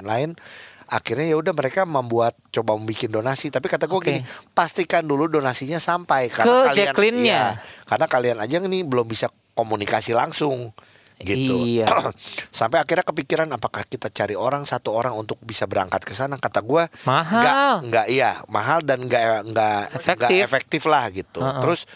Akhirnya 0.86 1.26
ya 1.26 1.36
udah 1.36 1.52
mereka 1.52 1.84
membuat 1.84 2.36
coba 2.50 2.74
membuat 2.74 3.08
donasi 3.08 3.48
tapi 3.48 3.68
kata 3.68 3.86
gue 3.86 3.96
Oke. 3.96 4.08
gini 4.10 4.22
pastikan 4.52 5.04
dulu 5.04 5.28
donasinya 5.28 5.78
sampai 5.78 6.28
Ke 6.28 6.40
karena 6.40 6.54
kalian 6.68 6.78
Jacqueline-nya. 6.90 7.24
iya, 7.26 7.46
karena 7.84 8.06
kalian 8.06 8.38
aja 8.40 8.56
nih 8.60 8.84
belum 8.84 9.06
bisa 9.06 9.28
komunikasi 9.54 10.12
langsung 10.12 10.72
gitu 11.16 11.64
Iya. 11.64 11.88
sampai 12.52 12.80
akhirnya 12.80 13.06
kepikiran 13.06 13.48
apakah 13.50 13.86
kita 13.86 14.10
cari 14.10 14.34
orang 14.34 14.64
satu 14.64 14.92
orang 14.92 15.14
untuk 15.14 15.40
bisa 15.40 15.64
berangkat 15.64 16.04
ke 16.04 16.12
sana 16.12 16.36
kata 16.36 16.60
gue 16.60 16.84
Mahal. 17.06 17.40
nggak 17.40 17.56
nggak 17.88 18.06
iya 18.10 18.42
mahal 18.48 18.82
dan 18.82 19.06
nggak 19.06 19.48
nggak 19.48 19.82
Efektif. 19.94 20.42
efektif 20.42 20.82
lah 20.84 21.08
gitu 21.10 21.40
Heeh. 21.40 21.62
terus 21.62 21.88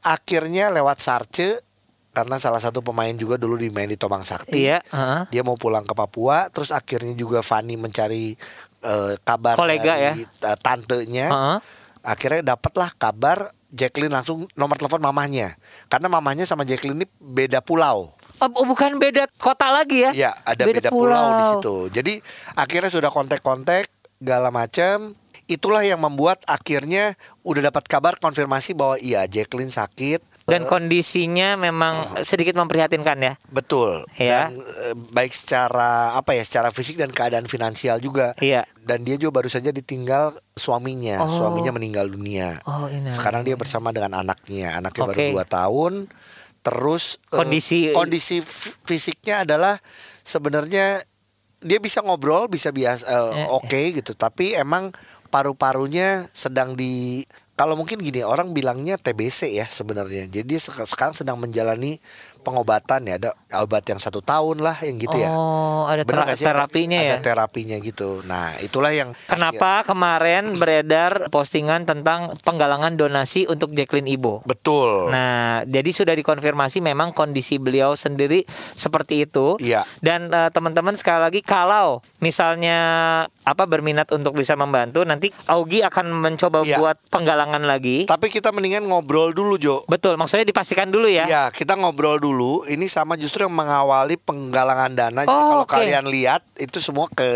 akhirnya 0.00 0.66
lewat 0.68 0.98
Sarce 0.98 1.62
karena 2.12 2.36
salah 2.36 2.60
satu 2.60 2.80
pemain 2.80 3.12
juga 3.12 3.34
dulu 3.34 3.56
di 3.56 3.68
main 3.68 3.88
di 3.88 3.96
Tomang 3.96 4.20
Sakti 4.22 4.68
Iya. 4.68 4.84
heeh. 4.84 5.22
dia 5.28 5.42
mau 5.42 5.56
pulang 5.56 5.82
ke 5.82 5.92
Papua 5.92 6.46
terus 6.48 6.68
akhirnya 6.68 7.12
juga 7.12 7.40
Fani 7.40 7.74
mencari 7.74 8.36
eh, 8.78 9.12
kabar 9.18 9.56
Kolega 9.56 9.96
dari 9.96 10.20
eh, 10.22 10.58
tantenya 10.58 11.26
Heeh. 11.26 11.58
akhirnya 12.02 12.54
dapatlah 12.54 12.92
kabar 12.94 13.48
Jacqueline 13.68 14.12
langsung 14.12 14.44
nomor 14.52 14.76
telepon 14.76 15.00
mamahnya 15.00 15.56
karena 15.88 16.06
mamahnya 16.06 16.44
sama 16.44 16.62
Jacqueline 16.62 17.00
ini 17.00 17.06
beda 17.18 17.60
pulau 17.60 18.12
Oh, 18.42 18.66
bukan 18.66 18.98
beda 18.98 19.30
kota 19.38 19.70
lagi 19.70 20.02
ya? 20.02 20.10
ya 20.10 20.30
ada 20.42 20.66
beda, 20.66 20.90
pulau. 20.90 21.26
di 21.30 21.44
situ 21.56 21.76
jadi 21.94 22.14
akhirnya 22.52 22.90
sudah 22.90 23.06
kontak-kontak 23.06 23.86
segala 24.18 24.50
macam 24.50 25.14
itulah 25.46 25.82
yang 25.82 25.98
membuat 25.98 26.42
akhirnya 26.44 27.14
udah 27.42 27.70
dapat 27.70 27.86
kabar 27.86 28.14
konfirmasi 28.16 28.72
bahwa 28.72 28.98
iya 28.98 29.26
Jacqueline 29.26 29.70
sakit. 29.70 30.22
Dan 30.42 30.64
Eh, 30.64 30.68
kondisinya 30.68 31.54
memang 31.54 31.94
sedikit 32.20 32.54
memprihatinkan 32.54 33.14
ya. 33.16 33.34
betul. 33.46 34.02
Iya. 34.14 34.50
Dan 34.50 34.58
eh, 34.58 34.94
baik 35.10 35.30
secara 35.30 36.12
apa 36.12 36.34
ya, 36.34 36.42
secara 36.42 36.68
fisik 36.68 36.98
dan 36.98 37.08
keadaan 37.08 37.46
finansial 37.46 37.98
juga. 37.98 38.34
Iya. 38.36 38.66
Dan 38.76 39.02
dia 39.02 39.14
juga 39.14 39.38
baru 39.38 39.46
saja 39.46 39.70
ditinggal 39.70 40.34
suaminya. 40.52 41.22
Oh. 41.22 41.30
Suaminya 41.30 41.70
meninggal 41.70 42.06
dunia. 42.06 42.58
Oh, 42.64 42.86
ini. 42.86 43.14
Sekarang 43.14 43.42
dia 43.42 43.54
bersama 43.54 43.90
dengan 43.90 44.18
anaknya. 44.18 44.74
Anaknya 44.76 45.02
Oke. 45.02 45.10
baru 45.10 45.20
dua 45.30 45.44
tahun. 45.44 45.92
Terus 46.60 47.22
eh, 47.28 47.38
Kondisi- 47.38 47.90
kondisi 47.90 48.38
f- 48.38 48.78
fisiknya 48.82 49.42
adalah 49.42 49.78
sebenarnya 50.22 51.02
dia 51.58 51.78
bisa 51.78 52.02
ngobrol, 52.02 52.46
bisa 52.46 52.70
biasa 52.70 53.06
Eh, 53.06 53.46
oke 53.46 53.82
gitu. 53.94 54.14
Tapi 54.14 54.54
emang 54.54 54.90
paru-parunya 55.32 56.26
sedang 56.30 56.74
di 56.74 57.22
kalau 57.52 57.76
mungkin 57.76 58.00
gini 58.00 58.24
orang 58.24 58.56
bilangnya 58.56 58.96
TBC 58.96 59.52
ya 59.52 59.68
sebenarnya. 59.68 60.24
Jadi 60.24 60.56
sek- 60.56 60.88
sekarang 60.88 61.12
sedang 61.12 61.36
menjalani 61.36 62.00
pengobatan 62.42 63.06
ya. 63.06 63.14
Ada 63.16 63.30
obat 63.58 63.86
yang 63.86 63.96
satu 63.96 64.18
tahun 64.18 64.58
lah 64.58 64.76
yang 64.82 64.98
gitu 64.98 65.14
ya. 65.14 65.30
Oh, 65.30 65.86
ada 65.86 66.02
Bener 66.02 66.26
nggak 66.26 66.36
sih? 66.36 66.44
terapinya 66.44 66.98
ada 66.98 67.08
ya. 67.08 67.18
terapinya 67.20 67.76
gitu. 67.78 68.20
Nah 68.22 68.58
itulah 68.58 68.90
yang 68.90 69.14
Kenapa 69.24 69.82
kemarin 69.82 70.52
beredar 70.54 71.30
postingan 71.30 71.84
tentang 71.84 72.34
penggalangan 72.40 72.92
donasi 72.92 73.46
untuk 73.46 73.70
Jacqueline 73.70 74.08
Ibo? 74.08 74.42
betul. 74.42 75.08
Nah, 75.08 75.62
jadi 75.64 75.86
sudah 75.88 76.14
dikonfirmasi 76.14 76.80
memang 76.80 77.12
kondisi 77.12 77.56
beliau 77.56 77.92
sendiri 77.92 78.42
seperti 78.72 79.22
itu. 79.22 79.54
Iya. 79.56 79.86
Dan 79.98 80.28
eh, 80.28 80.50
teman-teman 80.50 80.96
sekali 80.96 81.20
lagi 81.20 81.40
kalau 81.40 82.00
misalnya 82.18 82.78
apa 83.42 83.64
berminat 83.64 84.08
untuk 84.10 84.32
bisa 84.32 84.54
membantu, 84.54 85.04
nanti 85.04 85.28
Augie 85.46 85.84
akan 85.84 86.10
mencoba 86.10 86.62
Iya. 86.62 86.78
buat 86.78 86.96
penggalangan 87.08 87.62
lagi. 87.62 88.06
Tapi 88.06 88.26
kita 88.28 88.50
mendingan 88.50 88.82
ngobrol 88.82 89.30
dulu 89.30 89.54
Jo. 89.54 89.84
Betul, 89.84 90.16
maksudnya 90.16 90.42
dipastikan 90.42 90.88
dulu 90.88 91.06
ya. 91.06 91.26
Ya, 91.26 91.42
kita 91.48 91.74
ngobrol 91.74 92.16
dulu. 92.16 92.31
Ini 92.64 92.86
sama 92.86 93.14
justru 93.14 93.42
yang 93.42 93.52
mengawali 93.52 94.16
penggalangan 94.16 94.92
dana. 94.92 95.20
Jadi 95.22 95.30
Oh, 95.30 95.48
kalau 95.52 95.64
oke. 95.64 95.72
kalian 95.72 96.06
lihat 96.06 96.40
itu 96.56 96.78
semua 96.78 97.06
ke 97.08 97.28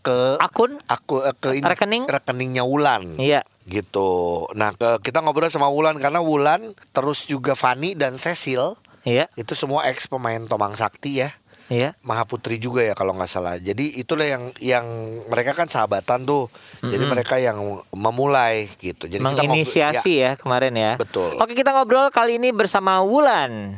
ke 0.00 0.36
Akun? 0.38 0.80
aku 0.84 1.20
eh, 1.20 1.34
ke 1.34 1.48
ini, 1.54 1.64
Rekening? 1.64 2.04
rekeningnya 2.04 2.62
Wulan. 2.62 3.16
Iya. 3.16 3.44
Gitu. 3.62 4.08
Nah, 4.52 4.72
ke, 4.72 5.02
kita 5.02 5.20
ngobrol 5.20 5.46
sama 5.46 5.66
Wulan 5.66 5.96
karena 5.96 6.18
Wulan 6.18 6.64
terus 6.88 7.24
juga 7.24 7.52
Fani 7.52 7.92
dan 7.92 8.14
Cecil 8.14 8.74
Iya, 9.00 9.28
itu 9.34 9.52
semua 9.52 9.86
ex 9.86 10.04
pemain 10.04 10.42
Tomang 10.42 10.72
Sakti 10.72 11.20
ya. 11.20 11.30
iya. 11.66 11.92
Mahaputri 12.00 12.56
juga 12.56 12.80
ya 12.80 12.92
kalau 12.92 13.12
nggak 13.12 13.26
salah. 13.26 13.56
Jadi 13.56 13.96
itulah 13.96 14.24
yang 14.24 14.52
yang 14.58 14.84
mereka 15.26 15.52
kan 15.52 15.64
sahabatan 15.64 16.24
tuh. 16.24 16.48
Jadi 16.80 17.04
mereka 17.06 17.36
yang 17.36 17.60
memulai 17.90 18.64
gitu. 18.74 19.04
Jadi 19.04 19.16
kita 19.16 19.28
ngobrol- 19.28 19.48
Menginisiasi 19.48 20.12
ya. 20.18 20.32
kemarin 20.34 20.72
ya. 20.72 20.92
Betul. 20.96 21.36
Oke, 21.36 21.52
kita 21.52 21.72
ngobrol 21.72 22.08
kali 22.08 22.36
ini 22.36 22.50
bersama 22.50 23.00
Wulan. 23.00 23.76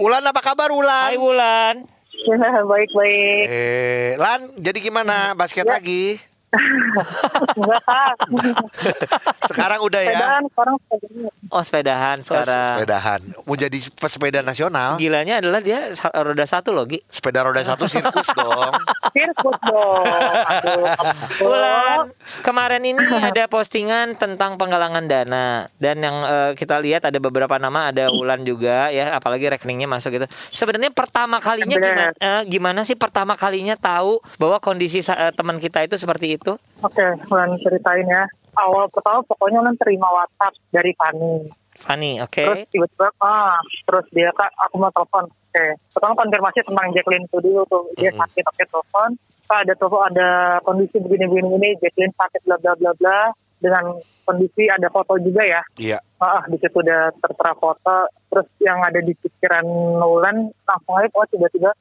Wulan 0.00 0.24
apa 0.24 0.40
kabar 0.40 0.72
Wulan? 0.72 1.12
Hai 1.12 1.20
Wulan. 1.20 1.84
Baik-baik. 2.64 3.44
Eh, 3.52 4.16
Lan, 4.16 4.48
jadi 4.56 4.80
gimana 4.80 5.36
basket 5.36 5.68
Ya. 5.68 5.76
lagi? 5.76 6.16
Sekarang 9.50 9.80
udah 9.82 10.00
ya. 10.02 10.10
Sepedaan 10.10 10.42
sekarang 10.50 10.76
sepedaan. 10.78 11.30
Oh, 11.50 11.62
sepedahan 11.62 12.18
sekarang. 12.22 12.74
Sepedahan. 12.78 13.20
Mau 13.44 13.56
jadi 13.58 13.78
pesepeda 13.98 14.40
nasional. 14.44 14.96
Gilanya 15.00 15.42
adalah 15.42 15.60
dia 15.62 15.90
roda 16.14 16.46
satu 16.46 16.72
loh, 16.74 16.86
Gi. 16.86 17.02
Sepeda 17.10 17.42
roda 17.42 17.62
satu 17.62 17.88
sirkus 17.90 18.28
dong. 18.38 18.72
Sirkus 19.14 19.58
dong. 19.66 20.04
Bulan 21.42 22.14
kemarin 22.46 22.82
ini 22.86 23.02
ada 23.02 23.46
postingan 23.50 24.14
tentang 24.16 24.56
penggalangan 24.60 25.04
dana 25.10 25.66
dan 25.82 25.96
yang 26.00 26.16
eh, 26.24 26.52
kita 26.54 26.78
lihat 26.78 27.04
ada 27.08 27.18
beberapa 27.18 27.58
nama 27.58 27.90
ada 27.90 28.08
Wulan 28.10 28.42
juga 28.46 28.90
ya 28.94 29.16
apalagi 29.16 29.50
rekeningnya 29.50 29.90
masuk 29.90 30.20
gitu. 30.20 30.26
Sebenarnya 30.54 30.94
pertama 30.94 31.42
kalinya 31.42 31.76
gimana 31.76 32.04
eh, 32.16 32.42
gimana 32.46 32.80
sih 32.86 32.94
pertama 32.94 33.34
kalinya 33.34 33.74
tahu 33.74 34.22
bahwa 34.38 34.62
kondisi 34.62 35.02
eh, 35.02 35.32
teman 35.34 35.58
kita 35.58 35.82
itu 35.84 35.98
seperti 35.98 36.38
itu? 36.38 36.54
Oke, 36.80 37.06
Lan 37.28 37.50
ceritain 37.60 38.08
ya. 38.08 38.24
Awal 38.56 38.88
pertama 38.88 39.20
pokoknya 39.28 39.60
Lan 39.60 39.76
terima 39.76 40.08
WhatsApp 40.08 40.56
dari 40.72 40.92
Fani. 40.96 41.48
Fani, 41.80 42.20
oke. 42.20 42.44
Terus 42.44 42.68
tiba-tiba, 42.72 43.08
ah, 43.24 43.56
terus 43.88 44.04
dia 44.12 44.28
kak, 44.36 44.52
aku 44.68 44.76
mau 44.80 44.92
telepon. 44.92 45.24
Oke, 45.28 45.66
pertama 45.90 46.14
konfirmasi 46.14 46.58
tentang 46.62 46.88
Jacqueline 46.94 47.26
itu 47.26 47.38
dulu 47.40 47.62
tuh. 47.66 47.84
Dia 47.96 48.12
sakit, 48.12 48.44
oke 48.44 48.64
telepon. 48.68 49.10
Kak 49.48 49.64
ada 49.64 49.74
telepon, 49.76 50.02
ada 50.12 50.28
kondisi 50.62 50.96
begini-begini, 51.00 51.48
begini, 51.48 51.68
Jacqueline 51.80 52.14
sakit, 52.16 52.40
bla 52.44 52.56
bla 52.60 52.72
bla 52.76 52.92
bla. 52.96 53.18
Dengan 53.60 53.84
kondisi 54.24 54.72
ada 54.72 54.88
foto 54.88 55.20
juga 55.20 55.44
ya. 55.44 55.60
Iya. 55.76 55.98
Ah, 56.20 56.44
di 56.48 56.56
situ 56.56 56.80
udah 56.80 57.12
tertera 57.16 57.52
foto. 57.56 58.08
Terus 58.32 58.48
yang 58.60 58.80
ada 58.80 59.00
di 59.04 59.12
pikiran 59.16 59.64
Nolan 60.00 60.48
langsung 60.64 60.94
aja, 60.96 61.08
oh 61.12 61.28
tiba-tiba 61.28 61.72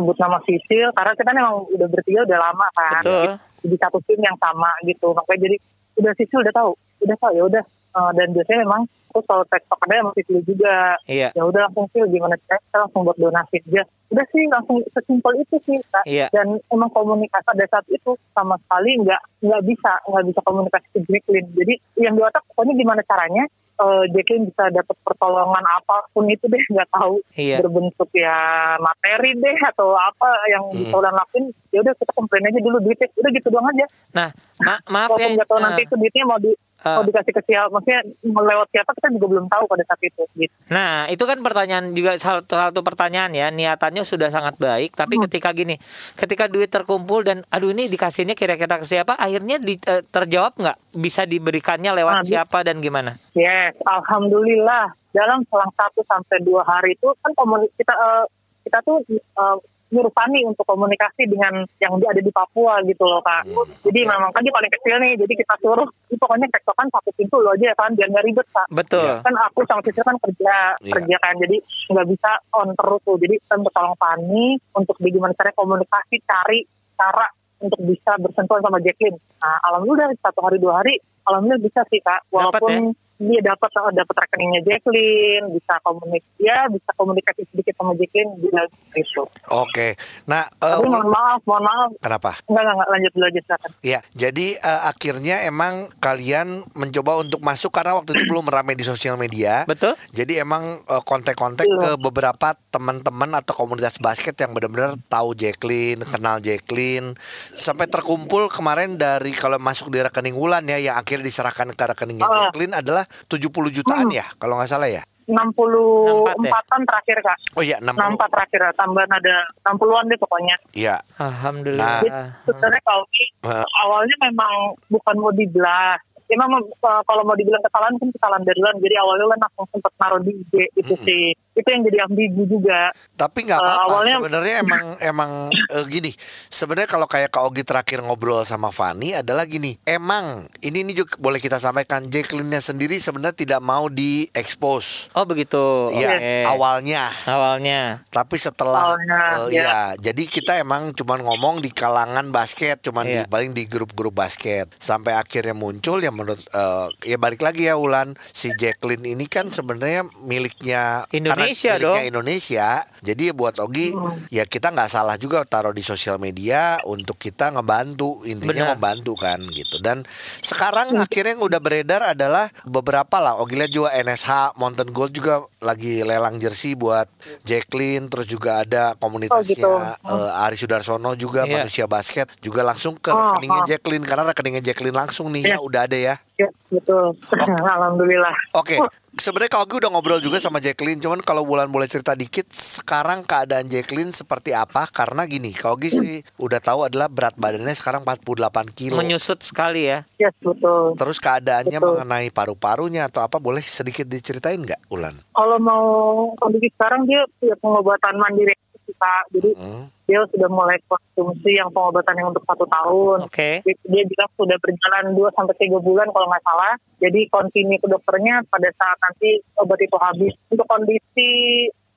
nyebut 0.00 0.18
nama 0.20 0.38
Sisil. 0.44 0.88
Karena 0.92 1.12
kita 1.16 1.30
memang 1.32 1.54
udah 1.72 1.88
bertiga 1.88 2.20
udah 2.26 2.38
lama 2.40 2.66
kan. 2.76 3.02
Betul. 3.02 3.30
Di 3.66 3.76
satu 3.80 3.98
tim 4.06 4.20
yang 4.22 4.36
sama 4.38 4.70
gitu. 4.86 5.10
Makanya 5.16 5.40
jadi 5.48 5.56
udah 6.02 6.12
Sisil 6.16 6.40
udah 6.42 6.54
tahu. 6.54 6.72
Udah 7.02 7.16
tahu 7.20 7.32
ya 7.34 7.44
udah. 7.48 7.64
Eh, 7.96 8.10
dan 8.12 8.28
biasanya 8.36 8.60
memang 8.68 8.82
aku 9.08 9.24
selalu 9.24 9.44
tektok 9.48 9.80
ada 9.88 9.94
sama 10.04 10.12
Sisil 10.12 10.38
juga. 10.44 10.76
Iya. 11.08 11.28
Ya 11.32 11.42
udah 11.48 11.60
langsung 11.68 11.88
Sil 11.92 12.06
gimana 12.12 12.36
caranya 12.44 12.64
kita 12.68 12.78
langsung 12.84 13.02
buat 13.08 13.18
donasi 13.18 13.56
aja. 13.64 13.82
Udah 14.12 14.26
sih 14.30 14.42
langsung 14.52 14.76
sesimpel 14.92 15.32
itu 15.40 15.56
sih. 15.64 15.78
Kak. 15.88 16.04
Iya. 16.04 16.28
Dan 16.30 16.60
emang 16.68 16.92
komunikasi 16.92 17.46
pada 17.48 17.64
saat 17.72 17.86
itu 17.88 18.12
sama 18.36 18.60
sekali 18.68 19.00
nggak 19.00 19.20
nggak 19.40 19.62
bisa 19.64 19.92
nggak 20.12 20.24
bisa 20.28 20.40
komunikasi 20.44 20.86
ke 20.92 20.98
Jacqueline. 21.08 21.48
Jadi 21.56 21.74
yang 22.04 22.14
di 22.14 22.22
otak 22.22 22.44
pokoknya 22.52 22.74
gimana 22.76 23.00
caranya 23.08 23.44
eh, 23.76 24.04
Jacqueline 24.10 24.46
bisa 24.46 24.64
dapat 24.70 24.96
pertolongan 25.02 25.64
apa 25.64 25.96
pun 26.10 26.24
itu 26.26 26.44
deh 26.44 26.62
nggak 26.72 26.90
tahu 26.90 27.20
Iya. 27.32 27.60
berbentuk 27.60 28.08
ya 28.12 28.36
materi 28.76 29.30
deh 29.34 29.58
atau 29.66 29.92
apa 29.92 30.28
yang 30.48 30.64
bisa 30.70 30.94
udah 30.94 31.12
lakuin 31.12 31.44
ya 31.68 31.80
udah 31.80 31.92
kita 31.94 32.12
komplain 32.12 32.44
aja 32.44 32.58
dulu 32.58 32.76
duitnya 32.78 33.06
udah 33.12 33.30
gitu 33.30 33.48
doang 33.48 33.68
aja 33.68 33.86
Nah, 34.12 34.28
ma- 34.58 34.82
maaf 34.86 35.12
ya. 35.14 35.28
nggak 35.30 35.46
tahu 35.46 35.58
eh, 35.58 35.62
nanti 35.62 35.80
itu 35.82 35.94
duitnya 35.94 36.24
mau 36.24 36.38
di 36.38 36.52
mau 36.88 37.02
eh. 37.02 37.06
dikasih 37.06 37.32
ke 37.32 37.42
siapa 37.42 37.68
maksudnya 37.68 38.00
mau 38.26 38.42
lewat 38.42 38.68
siapa 38.68 38.90
kita 38.92 39.08
juga 39.10 39.26
belum 39.28 39.46
tahu 39.46 39.64
pada 39.66 39.82
saat 39.84 40.00
itu 40.00 40.22
gitu 40.36 40.54
Nah, 40.66 41.06
itu 41.06 41.22
kan 41.22 41.38
pertanyaan 41.38 41.90
juga 41.92 42.14
satu, 42.16 42.42
satu 42.44 42.80
pertanyaan 42.80 43.30
ya. 43.30 43.48
Niatannya 43.48 44.02
sudah 44.02 44.28
sangat 44.28 44.54
baik, 44.56 44.92
tapi 44.92 45.14
Hmm. 45.14 45.24
ketika 45.24 45.50
gini, 45.52 45.78
ketika 46.14 46.46
duit 46.46 46.66
terkumpul 46.68 47.22
dan 47.22 47.46
aduh 47.48 47.70
ini 47.70 47.86
dikasihnya 47.86 48.34
kira-kira 48.34 48.76
ke 48.76 48.84
siapa, 48.84 49.14
akhirnya 49.14 49.58
di- 49.58 49.78
eh, 49.80 50.02
terjawab 50.04 50.54
nggak? 50.56 50.76
Bisa 50.92 51.22
diberikannya 51.22 51.94
lewat 51.94 52.14
Ah, 52.16 52.20
bi- 52.20 52.28
siapa 52.28 52.58
dan 52.60 52.78
gimana? 52.78 53.14
Yes, 53.32 53.78
alhamdulillah 53.80 54.90
dalam 55.10 55.42
selang 55.44 55.72
satu 55.72 56.02
sampai 56.04 56.38
dua 56.40 56.62
hari 56.62 56.92
itu 56.92 57.08
kan 57.16 57.30
komuni- 57.32 57.70
kita 57.74 57.94
eh, 57.94 58.24
kita 58.64 58.78
tuh 58.82 58.98
eh, 59.08 59.56
nyuruh 59.86 60.10
Fani 60.10 60.42
untuk 60.42 60.66
komunikasi 60.66 61.30
dengan 61.30 61.62
yang 61.78 61.94
di- 62.02 62.08
ada 62.10 62.18
di 62.18 62.32
Papua 62.34 62.82
gitu 62.82 63.06
loh 63.06 63.22
kak. 63.22 63.46
Jadi 63.86 64.00
memang 64.02 64.34
kan 64.34 64.42
dia 64.42 64.50
paling 64.50 64.72
kecil 64.72 64.96
nih, 64.98 65.14
jadi 65.14 65.32
kita 65.38 65.54
suruh, 65.62 65.86
"Ih, 66.10 66.18
pokoknya 66.18 66.50
tektokan 66.50 66.90
satu 66.90 67.10
pintu 67.14 67.38
lo 67.38 67.54
aja 67.54 67.70
kan, 67.78 67.94
biar 67.94 68.10
nggak 68.10 68.26
ribet 68.26 68.46
kak. 68.50 68.66
Betul. 68.74 69.22
Kan 69.22 69.34
aku 69.38 69.62
sama 69.70 69.80
Sisil 69.86 70.02
kan 70.02 70.18
kerja 70.18 70.54
Iya. 70.82 70.92
kerja 70.98 71.16
kan, 71.22 71.34
jadi 71.38 71.56
nggak 71.94 72.06
bisa 72.10 72.30
on 72.58 72.68
terus 72.74 73.00
tuh. 73.06 73.16
Jadi 73.22 73.34
kita 73.38 73.54
minta 73.62 73.72
tolong 73.78 73.96
Fani 73.96 74.46
untuk 74.74 74.96
di 74.98 75.08
gimana 75.14 75.32
caranya 75.38 75.54
komunikasi, 75.54 76.16
cari 76.26 76.58
cara 76.98 77.26
untuk 77.62 77.80
bisa 77.86 78.12
bersentuhan 78.20 78.60
sama 78.60 78.82
Jacqueline. 78.82 79.16
Nah, 79.40 79.56
alhamdulillah 79.70 80.12
satu 80.20 80.40
hari 80.44 80.58
dua 80.58 80.82
hari, 80.82 80.98
alhamdulillah 81.24 81.62
bisa 81.62 81.80
sih 81.88 82.02
kak. 82.02 82.26
Walaupun 82.28 82.92
dia 83.16 83.40
dapat 83.40 83.68
dapat 83.72 84.16
rekeningnya 84.18 84.60
Jacqueline, 84.62 85.48
bisa 85.50 85.74
komunikasi, 85.80 86.36
ya 86.36 86.68
bisa 86.68 86.90
komunikasi 86.92 87.42
sedikit 87.48 87.74
sama 87.76 87.96
Jacqueline 87.96 88.36
dia 88.38 88.62
itu. 88.94 89.22
Oke. 89.48 89.96
Nah, 90.24 90.44
eh, 90.44 90.74
Tapi 90.76 90.84
mohon 90.84 91.08
maaf, 91.08 91.40
mohon 91.44 91.64
maaf. 91.64 91.90
kenapa? 91.96 92.36
Enggak, 92.44 92.62
enggak, 92.62 92.74
enggak, 92.76 92.88
lanjut 92.90 93.12
dulu 93.12 93.24
aja 93.24 93.40
silakan. 93.40 93.70
Ya, 93.80 94.00
jadi 94.12 94.46
eh, 94.54 94.80
akhirnya 94.84 95.36
emang 95.44 95.74
kalian 95.96 96.48
mencoba 96.72 97.12
untuk 97.16 97.40
masuk 97.40 97.72
karena 97.72 97.96
waktu 97.96 98.12
itu 98.12 98.24
belum 98.26 98.46
ramai 98.46 98.74
di 98.74 98.84
sosial 98.84 99.16
media. 99.16 99.64
Betul? 99.64 99.96
Jadi 100.10 100.36
emang 100.36 100.80
eh, 100.82 101.02
kontak-kontak 101.02 101.64
ke 101.64 101.74
Iya. 101.86 101.96
beberapa 101.96 102.52
teman-teman 102.68 103.32
atau 103.34 103.54
komunitas 103.54 103.96
basket 103.96 104.36
yang 104.36 104.52
benar-benar 104.52 104.98
tahu 105.06 105.32
Jacqueline, 105.32 106.02
kenal 106.02 106.38
Jacqueline, 106.38 107.16
sampai 107.48 107.86
terkumpul 107.86 108.48
kemarin 108.48 108.94
dari 108.94 109.32
kalau 109.32 109.56
masuk 109.56 109.88
di 109.88 110.02
rekening 110.02 110.34
Wulan 110.34 110.66
ya, 110.66 110.76
yang 110.82 110.96
akhirnya 110.96 111.24
diserahkan 111.24 111.70
ke 111.70 111.84
rekeningnya 111.86 112.26
Ah. 112.26 112.50
Jacqueline 112.50 112.74
adalah 112.74 113.05
70 113.26 113.48
jutaan 113.72 114.08
ya, 114.08 114.24
kalau 114.36 114.56
nggak 114.56 114.68
salah 114.68 114.86
ya. 114.86 115.02
64-an 115.26 116.82
terakhir 116.86 117.18
kak. 117.18 117.38
Oh 117.54 117.62
iya, 117.62 117.82
60. 117.82 117.98
64 118.14 118.30
terakhir, 118.30 118.60
tambahan 118.74 119.10
ada 119.10 119.34
60-an 119.66 120.04
deh 120.06 120.18
pokoknya. 120.18 120.56
Iya. 120.70 120.96
Alhamdulillah. 121.18 121.98
Jadi 121.98 122.08
sebenarnya 122.46 122.82
kalau 122.82 123.04
ini 123.10 123.26
Ah. 123.42 123.66
awalnya 123.82 124.16
memang 124.22 124.52
bukan 124.86 125.14
mau 125.18 125.32
dibelah. 125.34 125.98
Emang 126.26 126.50
uh, 126.58 127.02
kalau 127.06 127.22
mau 127.22 127.34
dibilang 127.34 127.62
kesalahan 127.62 127.94
kan 127.98 128.10
kesalahan 128.10 128.42
dari 128.42 128.58
Lan. 128.58 128.78
Jadi 128.78 128.94
awalnya 128.98 129.26
Lan 129.30 129.40
langsung 129.42 129.66
sempat 129.70 129.92
naruh 129.98 130.22
di 130.22 130.32
IG 130.34 130.52
itu 130.74 130.94
Mm-mm. 130.94 131.06
sih. 131.06 131.24
Itu 131.56 131.64
yang 131.66 131.82
jadi 131.82 131.98
ambigu 132.04 132.42
juga. 132.44 132.92
Tapi 133.14 133.38
nggak 133.42 133.56
Eh, 133.56 133.64
apa-apa. 133.64 133.84
awalnya- 133.88 134.18
Sebenarnya 134.20 134.54
emang 134.64 134.84
emang 135.00 135.30
eh, 135.48 135.84
gini. 135.86 136.12
Sebenarnya 136.46 136.84
kalau 136.86 137.06
kayak 137.06 137.32
Kak 137.32 137.42
Ogi 137.42 137.64
terakhir 137.64 138.00
ngobrol 138.00 138.44
sama 138.44 138.68
Fani 138.68 139.16
adalah 139.16 139.44
gini. 139.44 139.80
Emang 139.82 140.44
ini 140.60 140.84
ini 140.84 140.92
juga 140.92 141.16
boleh 141.16 141.38
kita 141.38 141.56
sampaikan. 141.56 142.04
Jacqueline-nya 142.06 142.60
sendiri 142.60 142.96
sebenarnya 142.96 143.32
tidak 143.34 143.60
mau 143.60 143.88
diekspos. 143.88 145.08
Oh 145.12 145.24
begitu. 145.24 145.88
Iya, 145.90 146.08
Oke. 146.12 146.34
awalnya. 146.46 147.08
Awalnya. 147.24 147.80
Tapi 148.06 148.36
setelah 148.36 148.92
Awalnya, 148.92 149.20
eh, 149.42 149.46
ya. 149.50 149.64
ya, 149.64 149.74
jadi 150.02 150.22
kita 150.22 150.52
emang 150.56 150.92
cuman 150.92 151.22
ngomong 151.22 151.58
di 151.58 151.70
kalangan 151.70 152.28
basket, 152.28 152.82
cuman 152.82 153.04
di 153.06 153.16
Iya. 153.16 153.24
paling 153.26 153.52
di 153.52 153.64
grup-grup 153.64 154.12
basket. 154.12 154.68
Sampai 154.76 155.14
akhirnya 155.14 155.52
muncul 155.52 155.98
ya 155.98 156.10
menurut 156.10 156.44
eh, 156.44 156.86
ya 157.06 157.16
balik 157.16 157.40
lagi 157.40 157.64
ya 157.64 157.76
Ulan, 157.76 158.12
si 158.26 158.52
Jacqueline 158.52 159.06
ini 159.06 159.24
kan 159.24 159.48
sebenarnya 159.48 160.04
miliknya 160.20 161.06
karena 161.08 161.45
Indonesia 161.46 161.70
miliknya 161.72 161.86
dong. 161.86 162.06
Indonesia. 162.08 162.68
Jadi 162.98 163.22
ya 163.22 163.32
buat 163.32 163.54
Ogi 163.56 163.88
ya 164.28 164.44
kita 164.44 164.68
nggak 164.68 164.88
salah 164.88 165.14
juga 165.14 165.42
taruh 165.42 165.70
di 165.70 165.80
sosial 165.80 166.16
media 166.16 166.82
untuk 166.84 167.14
kita 167.16 167.50
ngebantu 167.50 168.22
intinya 168.24 168.66
Benar. 168.66 168.74
membantu 168.74 169.12
kan 169.14 169.38
gitu. 169.48 169.78
Dan 169.78 170.02
sekarang 170.40 170.96
akhirnya 170.96 171.32
yang 171.32 171.42
udah 171.42 171.58
beredar 171.58 172.02
adalah 172.04 172.46
beberapa 172.64 173.16
lah. 173.16 173.36
Ogi 173.36 173.54
lihat 173.54 173.70
juga 173.70 173.90
NSH 173.92 174.30
Mountain 174.56 174.90
Gold 174.90 175.12
juga 175.12 175.34
lagi 175.58 176.02
lelang 176.02 176.36
jersey 176.36 176.74
buat 176.74 177.06
Jacqueline 177.42 178.06
terus 178.06 178.26
juga 178.26 178.62
ada 178.62 178.94
komunitasnya 178.96 179.34
Oh, 179.36 179.46
gitu. 179.46 179.72
eh, 180.10 180.42
Ari 180.42 180.56
Sudarsono 180.56 181.14
juga 181.14 181.42
Iya. 181.42 181.60
manusia 181.60 181.86
basket 181.86 182.26
juga 182.38 182.60
langsung 182.60 182.94
ke 182.94 183.08
Oh, 183.08 183.18
rekeningnya 183.32 183.62
oh. 183.62 183.66
Jacqueline 183.66 184.02
karena 184.02 184.24
rekeningnya 184.24 184.62
Jacqueline 184.62 184.96
langsung 184.96 185.30
nih 185.30 185.42
ya 185.44 185.48
Iya. 185.48 185.58
udah 185.60 185.80
ada 185.82 185.96
ya. 185.96 186.14
Ya, 186.36 186.52
betul. 186.68 187.16
Alhamdulillah. 187.76 188.36
Oke, 188.52 188.76
sebenarnya 189.16 189.56
kalau 189.56 189.64
gue 189.64 189.78
udah 189.80 189.90
ngobrol 189.90 190.20
juga 190.20 190.36
sama 190.36 190.60
Jacqueline, 190.60 191.00
cuman 191.00 191.24
kalau 191.24 191.48
Bulan 191.48 191.72
boleh 191.72 191.88
cerita 191.88 192.12
dikit, 192.12 192.52
sekarang 192.52 193.24
keadaan 193.24 193.72
Jacqueline 193.72 194.12
seperti 194.12 194.52
apa? 194.52 194.84
Karena 194.92 195.24
gini, 195.24 195.56
kalau 195.56 195.80
gue 195.80 195.88
sih 195.88 196.20
udah 196.36 196.60
tahu 196.60 196.92
adalah 196.92 197.08
berat 197.08 197.40
badannya 197.40 197.72
sekarang 197.72 198.04
48 198.04 198.76
kilo. 198.76 199.00
Menyusut 199.00 199.40
sekali 199.40 199.88
ya. 199.88 200.04
Yes, 200.20 200.36
betul. 200.44 200.92
Terus 201.00 201.16
keadaannya 201.16 201.78
Betul. 201.80 201.88
mengenai 201.96 202.28
paru-parunya 202.28 203.08
atau 203.08 203.24
apa 203.24 203.40
boleh 203.40 203.64
sedikit 203.64 204.04
diceritain 204.04 204.60
nggak, 204.60 204.92
Ulan? 204.92 205.16
Kalau 205.32 205.56
mau 205.56 205.88
kondisi 206.36 206.68
sekarang 206.76 207.08
dia 207.08 207.24
punya 207.40 207.56
pengobatan 207.64 208.14
mandiri 208.20 208.52
kita. 208.86 209.14
Jadi 209.34 209.50
Hmm. 209.58 209.84
dia 210.06 210.22
sudah 210.30 210.48
mulai 210.48 210.78
konsumsi 210.86 211.58
yang 211.58 211.68
pengobatan 211.68 212.14
yang 212.14 212.30
untuk 212.30 212.46
satu 212.46 212.64
tahun. 212.64 213.26
Oke. 213.26 213.60
Dia, 213.60 213.74
dia 213.82 214.04
bilang 214.06 214.30
sudah 214.38 214.56
berjalan 214.56 215.04
2 215.12 215.28
sampai 215.34 215.54
tiga 215.58 215.78
bulan 215.78 216.08
kalau 216.10 216.30
nggak 216.30 216.46
salah. 216.46 216.72
Jadi 216.96 217.20
continue 217.28 217.76
ke 217.76 217.86
dokternya 217.86 218.46
pada 218.46 218.70
saat 218.72 218.96
nanti 219.02 219.42
obat 219.58 219.80
itu 219.82 219.96
habis. 219.98 220.32
Untuk 220.48 220.66
kondisi 220.66 221.30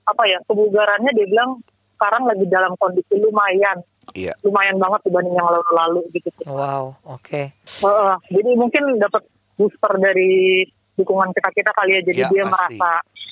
apa 0.03 0.25
ya 0.25 0.41
kebugarannya 0.43 1.13
dia 1.13 1.29
bilang 1.29 1.61
sekarang 1.93 2.25
lagi 2.25 2.47
dalam 2.47 2.73
kondisi 2.79 3.13
lumayan, 3.19 3.77
Iya. 4.15 4.33
lumayan 4.41 4.79
banget 4.79 5.03
dibanding 5.05 5.35
yang 5.35 5.45
lalu-lalu 5.45 6.01
gitu. 6.15 6.31
Wow. 6.47 6.95
Oke. 7.05 7.53
Heeh, 7.53 8.15
jadi 8.31 8.51
mungkin 8.55 8.97
dapat 8.97 9.21
booster 9.53 9.93
dari 9.99 10.63
dukungan 10.99 11.31
kita 11.31 11.49
kita 11.49 11.71
kali 11.71 11.91
ya. 11.93 12.01
Jadi 12.03 12.19
Ya, 12.19 12.27
dia 12.29 12.43
pasti. 12.43 12.75
merasa 12.75 12.91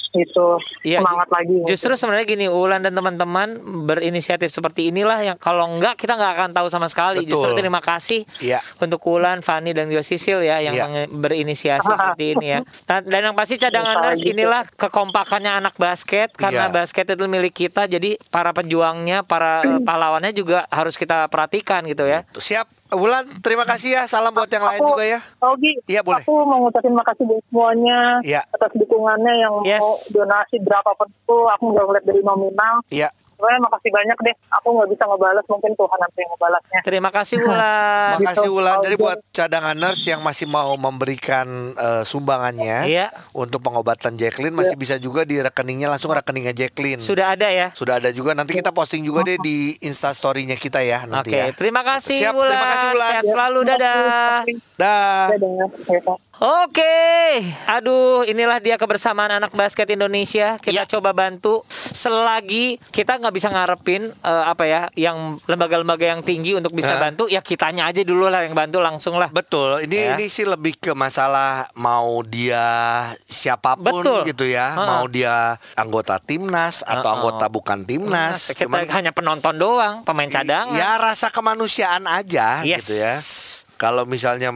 itu 0.10 0.47
Iya, 0.82 1.03
semangat 1.03 1.30
lagi. 1.30 1.58
Justru 1.67 1.93
sebenarnya 1.93 2.25
gini, 2.25 2.45
Ulan 2.47 2.80
dan 2.80 2.89
teman-teman 2.91 3.60
berinisiatif 3.84 4.49
seperti 4.49 4.88
inilah 4.88 5.19
yang 5.21 5.38
kalau 5.38 5.67
enggak 5.67 5.93
kita 5.95 6.15
nggak 6.15 6.32
akan 6.34 6.49
tahu 6.53 6.67
sama 6.67 6.88
sekali. 6.88 7.21
Betul. 7.21 7.38
Justru 7.38 7.51
terima 7.53 7.77
kasih 7.80 8.23
Iya. 8.39 8.63
untuk 8.80 9.03
Ulan, 9.03 9.39
Fani 9.39 9.71
dan 9.71 9.86
juga 9.86 10.01
Sisil 10.01 10.41
ya 10.41 10.58
yang 10.60 10.73
menge- 10.73 11.12
berinisiasi 11.12 11.86
seperti 11.86 12.34
ini 12.34 12.47
ya. 12.49 12.60
Nah, 12.89 13.03
dan 13.03 13.21
yang 13.21 13.36
pasti 13.36 13.56
cadanganers 13.58 14.17
Gitu. 14.17 14.32
inilah 14.32 14.63
kekompakannya 14.71 15.51
anak 15.53 15.75
basket 15.75 16.32
karena 16.34 16.65
Iya. 16.65 16.73
basket 16.73 17.06
itu 17.10 17.25
milik 17.25 17.53
kita. 17.53 17.86
Jadi 17.86 18.15
para 18.25 18.51
pejuangnya, 18.51 19.21
para 19.21 19.60
pahlawannya 19.86 20.32
juga 20.32 20.65
harus 20.67 20.95
kita 20.95 21.27
perhatikan 21.27 21.84
gitu 21.84 22.08
ya. 22.08 22.23
Siap. 22.32 22.77
Ulan, 22.89 23.43
terima 23.43 23.63
kasih 23.63 23.89
ya. 23.93 24.04
Salam 24.06 24.32
buat 24.32 24.47
yang 24.47 24.63
lain 24.63 24.80
Aku- 24.80 24.95
juga 24.95 25.04
ya. 25.04 25.19
Ogi, 25.43 25.76
Iya, 25.86 26.00
boleh. 26.00 26.23
aku 26.23 26.34
mau 26.47 26.63
ngucapin 26.63 26.95
makasih 26.95 27.28
buat 27.28 27.43
semuanya 27.45 28.00
Iya. 28.23 28.41
atas 28.47 28.71
dukungannya 28.73 29.34
yang 29.36 29.54
Yes. 29.62 29.84
mau 29.84 29.91
donasi 30.15 30.56
berapapun 30.63 31.08
itu. 31.10 31.38
Aku 31.50 31.63
nggak 31.69 31.84
ngeliat 31.84 32.06
dari 32.06 32.21
nominal. 32.23 32.76
Iya. 32.88 33.10
Pokoknya 33.38 33.60
makasih 33.62 33.91
banyak 33.93 34.17
deh. 34.19 34.36
Aku 34.52 34.67
nggak 34.73 34.89
bisa 34.89 35.04
ngebalas, 35.06 35.45
mungkin 35.45 35.71
Tuhan 35.73 36.00
nanti 36.00 36.17
yang 36.19 36.32
ngebalasnya. 36.34 36.80
Terima 36.82 37.10
kasih 37.10 37.38
Ulan. 37.47 38.12
Makasih 38.17 38.43
Gitu. 38.43 38.58
Ulan. 38.58 38.78
Jadi 38.82 38.95
buat 38.97 39.19
cadanganers 39.30 40.02
yang 40.04 40.21
masih 40.21 40.45
mau 40.45 40.73
memberikan 40.73 41.47
eh, 41.71 42.04
sumbangannya 42.04 42.78
Iya. 42.84 43.08
untuk 43.32 43.62
pengobatan 43.62 44.15
Jacqueline 44.15 44.52
masih 44.52 44.73
bisa 44.73 44.97
juga 44.97 45.21
di 45.21 45.38
rekeningnya 45.38 45.88
langsung 45.88 46.12
rekeningnya 46.12 46.52
Jacqueline. 46.52 46.97
Sudah 46.97 47.34
ada 47.34 47.47
ya. 47.47 47.69
Sudah 47.71 48.02
ada 48.02 48.10
juga 48.10 48.34
nanti 48.34 48.52
kita 48.52 48.71
posting 48.71 49.02
juga 49.02 49.21
deh 49.21 49.38
di 49.38 49.78
Insta 49.80 50.12
story-nya 50.12 50.56
kita 50.56 50.82
ya 50.82 51.06
nanti 51.06 51.30
Oke, 51.30 51.38
ya. 51.38 51.45
terima 51.54 51.86
kasih 51.86 52.17
Siap, 52.19 52.34
Ulan. 52.34 52.50
terima 52.50 52.67
kasih, 52.67 52.88
Ulan. 52.89 53.12
Sehat 53.13 53.26
selalu 53.28 53.60
dadah. 53.63 54.41
Dah. 54.76 55.26
Dadah. 55.30 55.67
Ya, 55.88 56.27
Oke, 56.38 57.41
aduh 57.65 58.21
inilah 58.21 58.62
dia 58.62 58.78
kebersamaan 58.78 59.41
anak 59.41 59.50
basket 59.52 59.89
Indonesia. 59.89 60.62
Kita 60.62 60.86
Iya. 60.86 60.89
coba 60.89 61.10
bantu 61.10 61.65
selagi 61.89 62.78
kita 62.88 63.17
nggak 63.17 63.34
bisa 63.34 63.50
ngarepin 63.50 64.13
eh, 64.13 64.43
apa 64.45 64.63
ya, 64.63 64.82
yang 64.93 65.41
lembaga-lembaga 65.43 66.06
yang 66.08 66.21
tinggi 66.21 66.54
untuk 66.54 66.71
bisa 66.71 66.93
Hah? 66.93 67.10
bantu, 67.10 67.26
ya 67.26 67.41
kitanya 67.41 67.89
aja 67.89 68.06
dulu 68.06 68.30
lah 68.30 68.45
yang 68.45 68.54
bantu 68.54 68.78
langsung 68.78 69.17
lah. 69.17 69.34
Betul, 69.34 69.82
ini 69.84 69.97
Ya. 69.97 70.13
ini 70.13 70.30
sih 70.30 70.45
lebih 70.45 70.78
ke 70.78 70.93
masalah 70.93 71.73
mau 71.73 72.21
dia 72.21 72.62
siapa 73.17 73.73
pun 73.73 74.06
Betul. 74.06 74.30
gitu 74.30 74.45
ya, 74.45 74.71
Ha-ha. 74.71 74.86
mau 74.86 75.06
dia 75.10 75.58
anggota 75.73 76.21
timnas 76.21 76.86
atau 76.86 77.02
Ha-ha. 77.02 77.15
anggota 77.17 77.45
bukan 77.47 77.82
timnas, 77.82 78.54
kita 78.54 78.69
cuman 78.69 78.86
hanya 78.86 79.10
penonton 79.10 79.58
doang, 79.58 80.06
pemain 80.06 80.30
cadangan. 80.30 80.69
ya 80.71 81.02
rasa 81.02 81.34
kemanusiaan 81.34 82.06
aja 82.06 82.62
Yes. 82.62 82.86
gitu 82.86 82.93
ya. 82.95 83.13
Kalau 83.76 84.06
misalnya 84.06 84.54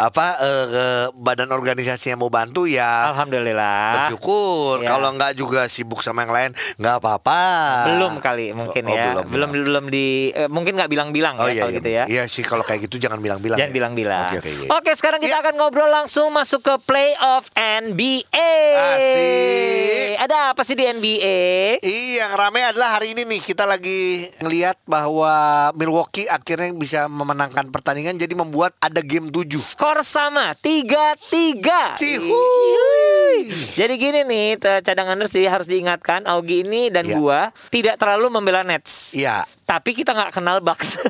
apa 0.00 0.26
eh, 0.38 0.66
eh, 0.72 1.06
badan 1.12 1.50
organisasi 1.50 2.10
yang 2.10 2.18
mau 2.18 2.28
bantu 2.28 2.64
ya 2.64 3.12
Alhamdulillah. 3.12 4.08
bersyukur. 4.08 4.80
Ya. 4.80 4.88
Kalau 4.88 5.12
nggak 5.12 5.32
juga 5.34 5.66
sibuk 5.66 6.00
sama 6.00 6.24
yang 6.24 6.32
lain 6.32 6.50
nggak 6.74 6.96
apa-apa. 6.96 7.42
Belum 7.86 8.16
kali 8.16 8.50
mungkin 8.50 8.82
Oh, 8.82 8.90
ya. 8.90 9.04
belum, 9.12 9.24
Belum 9.28 9.50
belum, 9.52 9.84
di 9.86 10.06
eh, 10.30 10.48
mungkin 10.48 10.74
nggak 10.74 10.88
bilang-bilang 10.88 11.36
Oh 11.36 11.44
ya 11.44 11.52
iya, 11.52 11.60
kalau 11.60 11.70
iya, 11.70 11.78
gitu 11.78 11.90
ya. 11.90 12.04
iya 12.08 12.22
sih 12.24 12.40
kalau 12.40 12.64
kayak 12.64 12.88
gitu 12.88 12.96
jangan 12.98 13.20
bilang-bilang. 13.20 13.60
Jangan 13.60 13.70
ya. 13.70 13.76
bilang-bilang. 13.76 14.24
Oke, 14.26 14.36
oke, 14.38 14.50
iya. 14.50 14.68
Oke, 14.72 14.90
sekarang 14.94 15.20
kita 15.20 15.30
Iya. 15.30 15.42
akan 15.42 15.54
ngobrol 15.54 15.90
langsung 15.90 16.32
masuk 16.32 16.60
ke 16.62 16.74
playoff 16.82 17.52
NBA. 17.52 18.52
Asik. 18.90 20.12
Ada 20.18 20.52
apa 20.52 20.62
sih 20.62 20.74
di 20.74 20.84
NBA? 20.84 21.38
Iya, 21.80 22.20
yang 22.20 22.32
rame 22.34 22.60
adalah 22.62 22.96
hari 22.96 23.12
ini 23.12 23.24
nih 23.26 23.40
kita 23.42 23.64
lagi 23.64 24.00
ngelihat 24.38 24.76
bahwa 24.84 25.32
Milwaukee 25.72 26.26
akhirnya 26.26 26.70
bisa 26.72 27.06
memenangkan 27.06 27.68
pertandingan 27.68 28.16
jadi 28.16 28.34
membuat 28.34 28.76
ada 28.78 29.00
game 29.00 29.28
7. 29.28 29.48
Skor 29.90 30.06
sama 30.06 30.54
3-3. 30.62 31.98
Cihuy. 31.98 33.50
Jadi 33.74 33.94
gini 33.98 34.22
nih, 34.22 34.54
cadanganers 34.86 35.34
sih 35.34 35.42
harus 35.50 35.66
diingatkan 35.66 36.30
Augie 36.30 36.62
ini 36.62 36.94
dan 36.94 37.10
Iya. 37.10 37.18
gua 37.18 37.40
tidak 37.74 37.98
terlalu 37.98 38.30
membela 38.30 38.62
Nets. 38.62 39.18
Iya. 39.18 39.42
Tapi 39.70 39.90
kita 39.94 40.10
nggak 40.10 40.34
kenal 40.34 40.58
Bucks. 40.58 40.98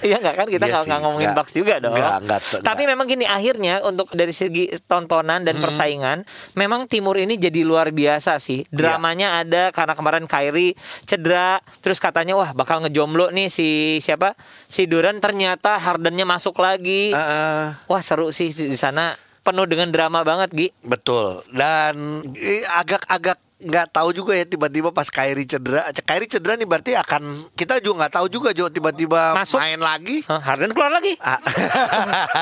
Iya 0.00 0.16
nggak 0.16 0.36
kan 0.40 0.46
kita 0.48 0.64
Iya 0.64 0.80
nggak 0.80 1.00
ngomongin. 1.04 1.30
Bucks 1.36 1.52
juga 1.52 1.76
dong. 1.76 1.92
Nggak, 1.92 2.24
nggak, 2.24 2.40
Tapi 2.64 2.82
memang 2.88 3.04
gini 3.04 3.28
akhirnya 3.28 3.84
untuk 3.84 4.08
dari 4.16 4.32
segi 4.32 4.72
tontonan 4.88 5.44
dan 5.44 5.60
persaingan, 5.60 6.24
memang 6.56 6.88
Timur 6.88 7.20
ini 7.20 7.36
jadi 7.36 7.60
luar 7.60 7.92
biasa 7.92 8.40
sih. 8.40 8.64
Dramanya 8.72 9.44
ada 9.44 9.68
karena 9.76 9.92
kemarin 9.92 10.24
Kyrie 10.24 10.72
cedera, 11.04 11.60
terus 11.84 12.00
katanya 12.00 12.32
wah 12.32 12.56
bakal 12.56 12.80
ngejomblo 12.80 13.28
nih 13.28 13.52
si 13.52 14.00
siapa 14.00 14.32
si 14.72 14.88
Duran 14.88 15.20
ternyata 15.20 15.76
Hardennya 15.76 16.24
masuk 16.24 16.56
lagi. 16.64 17.12
Eh, 17.12 17.66
Wah 17.84 18.00
seru 18.00 18.32
sih 18.32 18.56
di 18.56 18.80
sana 18.80 19.12
penuh 19.44 19.68
dengan 19.68 19.92
drama 19.92 20.24
banget 20.24 20.48
Gi. 20.56 20.68
betul. 20.88 21.44
Dan 21.52 22.24
agak-agak 22.72 23.36
nggak 23.64 23.96
tahu 23.96 24.12
juga 24.12 24.36
ya 24.36 24.44
tiba-tiba 24.44 24.92
pas 24.92 25.08
Kyrie 25.08 25.48
cedera. 25.48 25.88
Kyrie 26.04 26.28
cedera 26.28 26.54
nih 26.60 26.68
berarti 26.68 26.92
akan 26.92 27.48
kita 27.56 27.80
juga 27.80 28.04
nggak 28.04 28.12
tahu 28.20 28.26
juga 28.28 28.52
Jo 28.52 28.68
tiba-tiba 28.68 29.32
Masuk. 29.40 29.56
main 29.56 29.80
lagi. 29.80 30.20
Hah, 30.28 30.40
Harden 30.40 30.76
keluar 30.76 30.92
lagi. 30.92 31.16
Ah. 31.24 31.40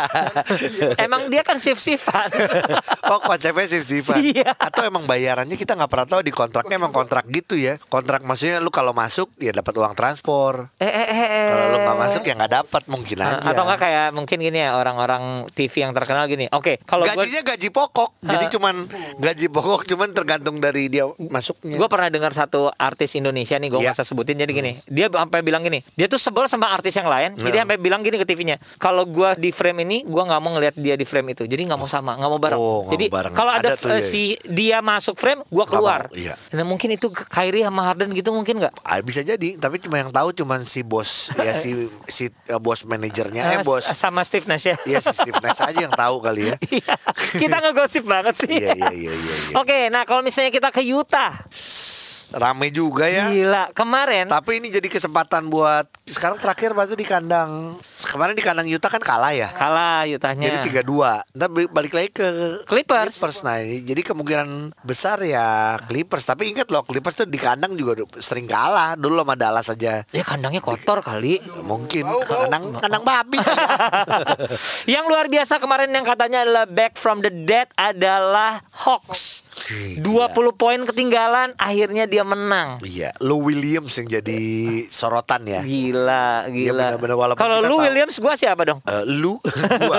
Emang 1.07 1.31
dia 1.31 1.47
kan 1.47 1.57
shift-shiftan. 1.63 2.29
oh 3.13 3.21
konsepnya 3.23 3.67
shift-shiftan 3.71 4.19
Iya. 4.19 4.51
Atau 4.59 4.83
emang 4.83 5.07
bayarannya 5.07 5.55
kita 5.55 5.79
nggak 5.79 5.91
pernah 5.91 6.09
tahu 6.09 6.21
di 6.27 6.33
kontraknya 6.35 6.77
emang 6.79 6.91
kontrak 6.95 7.29
gitu 7.31 7.55
ya 7.55 7.79
Kontrak 7.87 8.25
maksudnya 8.27 8.59
lu 8.59 8.73
kalau 8.75 8.91
masuk 8.97 9.31
ya 9.39 9.55
dapat 9.55 9.75
uang 9.77 9.95
transport 9.95 10.73
eh, 10.81 10.87
eh, 10.87 11.07
eh, 11.07 11.23
eh. 11.23 11.49
Kalau 11.53 11.65
lu 11.71 11.79
nggak 11.85 11.99
masuk 11.99 12.23
ya 12.27 12.35
nggak 12.39 12.53
dapat 12.53 12.83
mungkin 12.89 13.17
aja 13.23 13.51
Atau 13.53 13.63
enggak 13.63 13.81
kayak 13.83 14.07
mungkin 14.17 14.39
gini 14.41 14.59
ya 14.59 14.75
orang-orang 14.79 15.47
TV 15.53 15.85
yang 15.85 15.93
terkenal 15.93 16.25
gini. 16.27 16.49
Oke, 16.51 16.81
kalau 16.83 17.05
gue 17.07 17.13
Gajinya 17.13 17.43
gaji 17.55 17.69
pokok 17.71 18.11
Jadi 18.25 18.45
cuman 18.57 18.75
gaji 19.21 19.47
pokok 19.53 19.83
cuman 19.87 20.09
tergantung 20.17 20.57
dari 20.59 20.89
dia 20.89 21.05
masuknya. 21.22 21.75
Gue 21.75 21.87
pernah 21.87 22.09
dengar 22.09 22.31
satu 22.31 22.70
artis 22.70 23.14
Indonesia 23.14 23.55
nih, 23.55 23.68
gue 23.68 23.79
Iya. 23.79 23.85
nggak 23.88 23.96
usah 23.96 24.07
sebutin. 24.07 24.37
Jadi 24.37 24.53
gini, 24.53 24.72
dia 24.85 25.07
sampai 25.07 25.40
bilang 25.40 25.61
gini, 25.61 25.81
dia 25.92 26.07
tuh 26.07 26.16
sebel 26.16 26.44
sama 26.44 26.68
artis 26.68 26.92
yang 26.92 27.07
lain. 27.07 27.35
Jadi 27.35 27.53
Nah. 27.53 27.62
sampai 27.64 27.77
bilang 27.77 28.01
gini 28.01 28.16
ke 28.16 28.25
TV-nya, 28.25 28.57
kalau 28.77 29.05
gue 29.05 29.29
di 29.37 29.51
frame 29.51 29.83
ini, 29.83 29.96
gue 30.03 30.22
nggak 30.22 30.38
mau 30.38 30.53
ngelihat 30.53 30.75
dia 30.75 30.94
di 30.94 31.03
frame 31.03 31.33
itu. 31.33 31.44
Jadi 31.44 31.62
nggak 31.64 31.77
mau 31.77 31.87
sama, 31.87 32.14
nggak 32.14 32.29
mau 32.29 32.38
bareng. 32.38 32.59
Oh, 32.59 32.87
Jadi 32.88 33.07
kalau 33.33 33.51
ada, 33.51 33.61
Ada 33.64 33.79
tuh, 33.79 33.90
iya. 33.90 34.01
si 34.01 34.22
dia 34.44 34.79
masuk 34.79 35.14
frame, 35.14 35.42
gue 35.42 35.64
keluar. 35.64 36.07
iya. 36.12 36.35
Nah 36.53 36.62
mungkin 36.62 36.90
itu 36.90 37.09
Kyrie 37.09 37.62
sama 37.62 37.83
Harden 37.85 38.11
gitu 38.11 38.31
mungkin 38.31 38.59
nggak? 38.59 38.75
Ah, 38.83 38.98
bisa 38.98 39.20
jadi, 39.20 39.57
tapi 39.57 39.79
cuma 39.79 39.96
yang 39.96 40.11
tahu 40.11 40.35
cuman 40.35 40.62
si 40.62 40.83
bos 40.83 41.31
ya 41.35 41.53
si 41.53 41.75
si 42.09 42.25
eh, 42.29 42.59
bos 42.59 42.83
manajernya 42.83 43.42
eh 43.44 43.51
Eh, 43.53 43.62
bos 43.62 43.85
sama 43.87 44.22
Steve 44.22 44.44
Nash 44.44 44.64
ya. 44.64 44.77
ya 44.85 44.98
si 44.98 45.12
Steve 45.12 45.37
Nash 45.37 45.61
aja 45.61 45.79
yang 45.79 45.92
tahu 45.92 46.18
kali 46.18 46.42
ya. 46.44 46.57
Iya. 46.72 46.94
kita 47.38 47.57
ngegosip 47.61 48.05
banget 48.05 48.35
sih. 48.35 48.48
Iya 48.51 48.72
iya 48.72 48.90
iya 48.90 49.12
iya. 49.12 49.35
iya. 49.46 49.55
Oke, 49.55 49.79
nah 49.88 50.03
kalau 50.03 50.20
misalnya 50.20 50.48
kita 50.48 50.68
ke 50.68 50.83
Utah, 50.93 51.49
Rame 52.33 52.73
juga 52.73 53.09
ya. 53.09 53.29
gila 53.29 53.69
kemarin. 53.77 54.29
Tapi 54.29 54.61
ini 54.61 54.73
jadi 54.73 54.89
kesempatan 54.89 55.53
buat 55.53 55.85
sekarang 56.12 56.37
terakhir 56.37 56.70
berarti 56.72 56.92
di 56.92 57.03
kandang 57.03 57.75
kemarin 58.03 58.37
di 58.37 58.44
kandang 58.44 58.68
Utah 58.68 58.87
kan 58.87 59.01
kalah 59.01 59.33
ya. 59.33 59.48
Kalah 59.48 60.05
Utahnya. 60.05 60.44
Jadi 60.44 60.85
3-2. 60.85 61.25
Ntar 61.33 61.48
balik- 61.48 61.72
balik 61.72 61.92
lagi 61.92 62.11
ke 62.12 62.27
Clippers. 62.64 63.16
Nah, 63.40 63.59
ini- 63.59 63.81
jadi 63.81 64.05
kemungkinan 64.05 64.77
besar 64.81 65.22
ya 65.22 65.79
Clippers. 65.83 66.22
Tapi 66.22 66.53
ingat 66.53 66.68
loh, 66.68 66.85
Clippers 66.85 67.16
tuh 67.16 67.25
di 67.25 67.37
kandang 67.37 67.72
juga 67.72 67.96
sering 68.18 68.44
kalah. 68.44 68.94
Dulu 68.94 69.16
sama 69.18 69.35
Dallas 69.35 69.66
aja. 69.66 70.05
Ya 70.07 70.22
kandangnya 70.22 70.61
kotor 70.61 71.01
kali. 71.01 71.40
Mungkin 71.64 72.05
kandang 72.22 72.77
kandang 72.77 73.03
babi. 73.03 73.40
yang 74.94 75.07
luar 75.07 75.27
biasa 75.27 75.57
kemarin 75.57 75.88
yang 75.88 76.05
katanya 76.05 76.42
adalah 76.42 76.64
back 76.66 76.94
from 76.94 77.20
the 77.20 77.33
dead 77.33 77.70
adalah 77.75 78.61
Hawks. 78.75 79.42
20 80.01 80.03
poin 80.53 80.81
ketinggalan, 80.83 81.53
akhirnya 81.57 82.09
dia 82.09 82.25
menang. 82.25 82.81
Iya, 82.83 83.12
Lou 83.20 83.46
Williams 83.46 83.94
yang 83.94 84.09
jadi 84.11 84.40
sorotan 84.88 85.44
ya. 85.44 85.61
Gila, 85.62 86.02
Iya, 86.45 86.73
gila. 86.73 86.83
benar-benar, 86.91 87.17
walaupun 87.17 87.41
Kalau 87.41 87.57
lu 87.61 87.69
tahu- 87.73 87.83
Williams 87.85 88.17
gua 88.19 88.35
siapa 88.35 88.62
dong? 88.62 88.81
Eh, 88.83 89.05
lu 89.07 89.38
gua. 89.83 89.99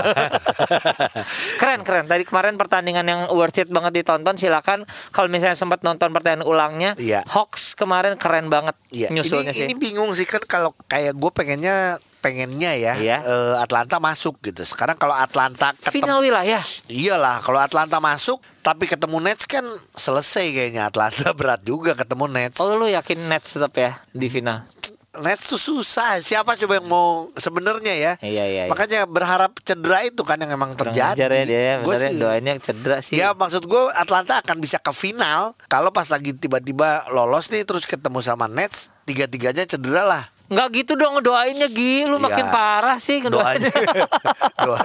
Keren, 1.60 1.82
keren. 1.82 2.06
Tadi 2.06 2.24
kemarin 2.24 2.56
pertandingan 2.56 3.04
yang 3.04 3.22
worth 3.30 3.58
it 3.58 3.70
banget 3.70 3.94
ditonton. 3.96 4.36
Silakan 4.36 4.84
kalau 5.10 5.28
misalnya 5.28 5.56
sempat 5.56 5.82
nonton 5.82 6.10
pertandingan 6.10 6.44
ulangnya. 6.44 6.92
Iya. 6.96 7.24
Hawks 7.26 7.74
kemarin 7.74 8.16
keren 8.16 8.48
banget 8.48 8.76
Iya, 8.89 9.10
nyusulnya 9.10 9.50
ini, 9.50 9.58
sih. 9.58 9.66
ini 9.66 9.76
bingung 9.76 10.12
sih 10.12 10.24
kan 10.24 10.42
kalau 10.42 10.76
kayak 10.86 11.13
gue 11.13 11.32
pengennya 11.32 11.98
pengennya 12.20 12.72
ya 12.74 12.94
Iya. 12.96 13.18
eh, 13.20 13.56
Atlanta 13.58 14.00
masuk 14.00 14.39
gitu. 14.42 14.63
Sekarang 14.63 14.96
kalau 14.96 15.12
Atlanta 15.12 15.76
ketemu 15.76 15.92
Final 15.94 16.20
wilayah. 16.22 16.63
Iyalah, 16.88 17.42
kalau 17.42 17.60
Atlanta 17.60 18.00
masuk 18.00 18.39
tapi 18.60 18.88
ketemu 18.88 19.20
Nets 19.20 19.44
kan 19.44 19.68
selesai 19.92 20.48
kayaknya 20.50 20.88
Atlanta 20.88 21.32
berat 21.36 21.60
juga 21.62 21.92
ketemu 21.94 22.26
Nets. 22.30 22.58
Oh 22.58 22.72
lu 22.74 22.88
yakin 22.88 23.28
Nets 23.28 23.54
tetap 23.54 23.74
ya 23.74 24.00
di 24.10 24.28
final? 24.28 24.63
Nets 25.13 25.45
tuh 25.45 25.62
susah. 25.62 26.17
Siapa 26.17 26.58
coba 26.58 26.82
yang 26.82 26.89
mau 26.89 27.30
sebenarnya 27.38 27.93
ya? 27.93 28.13
Iya, 28.17 28.43
iya, 28.49 28.63
iya. 28.65 28.71
Makanya 28.71 29.06
berharap 29.06 29.62
cedera 29.62 30.02
itu 30.02 30.26
kan 30.26 30.41
yang 30.41 30.49
emang 30.52 30.73
terjadi. 30.73 31.13
ya 31.13 31.30
dia 31.30 31.62
ya. 31.62 31.76
Gua 31.86 32.02
sih- 32.02 32.17
doanya 32.17 32.58
cedera 32.58 32.97
sih. 32.97 33.13
Ya 33.13 33.38
maksud 33.38 33.62
gue 33.63 33.84
Atlanta 33.93 34.41
akan 34.41 34.58
bisa 34.58 34.82
ke 34.82 34.89
final 34.89 35.54
kalau 35.69 35.93
pas 35.93 36.10
lagi 36.10 36.34
tiba-tiba 36.34 37.06
lolos 37.13 37.54
nih 37.54 37.62
terus 37.62 37.86
ketemu 37.86 38.26
sama 38.26 38.49
Nets 38.49 38.89
tiga-tiganya 39.06 39.69
cedera 39.69 40.02
lah. 40.02 40.23
Nggak 40.54 40.68
gitu 40.76 40.94
dong 40.94 41.20
doainnya 41.20 41.68
Gi, 41.68 42.06
lu 42.06 42.16
Iya. 42.16 42.24
makin 42.24 42.46
parah 42.48 42.98
sih 42.98 43.20
Doanya, 43.20 43.70
doa 44.66 44.80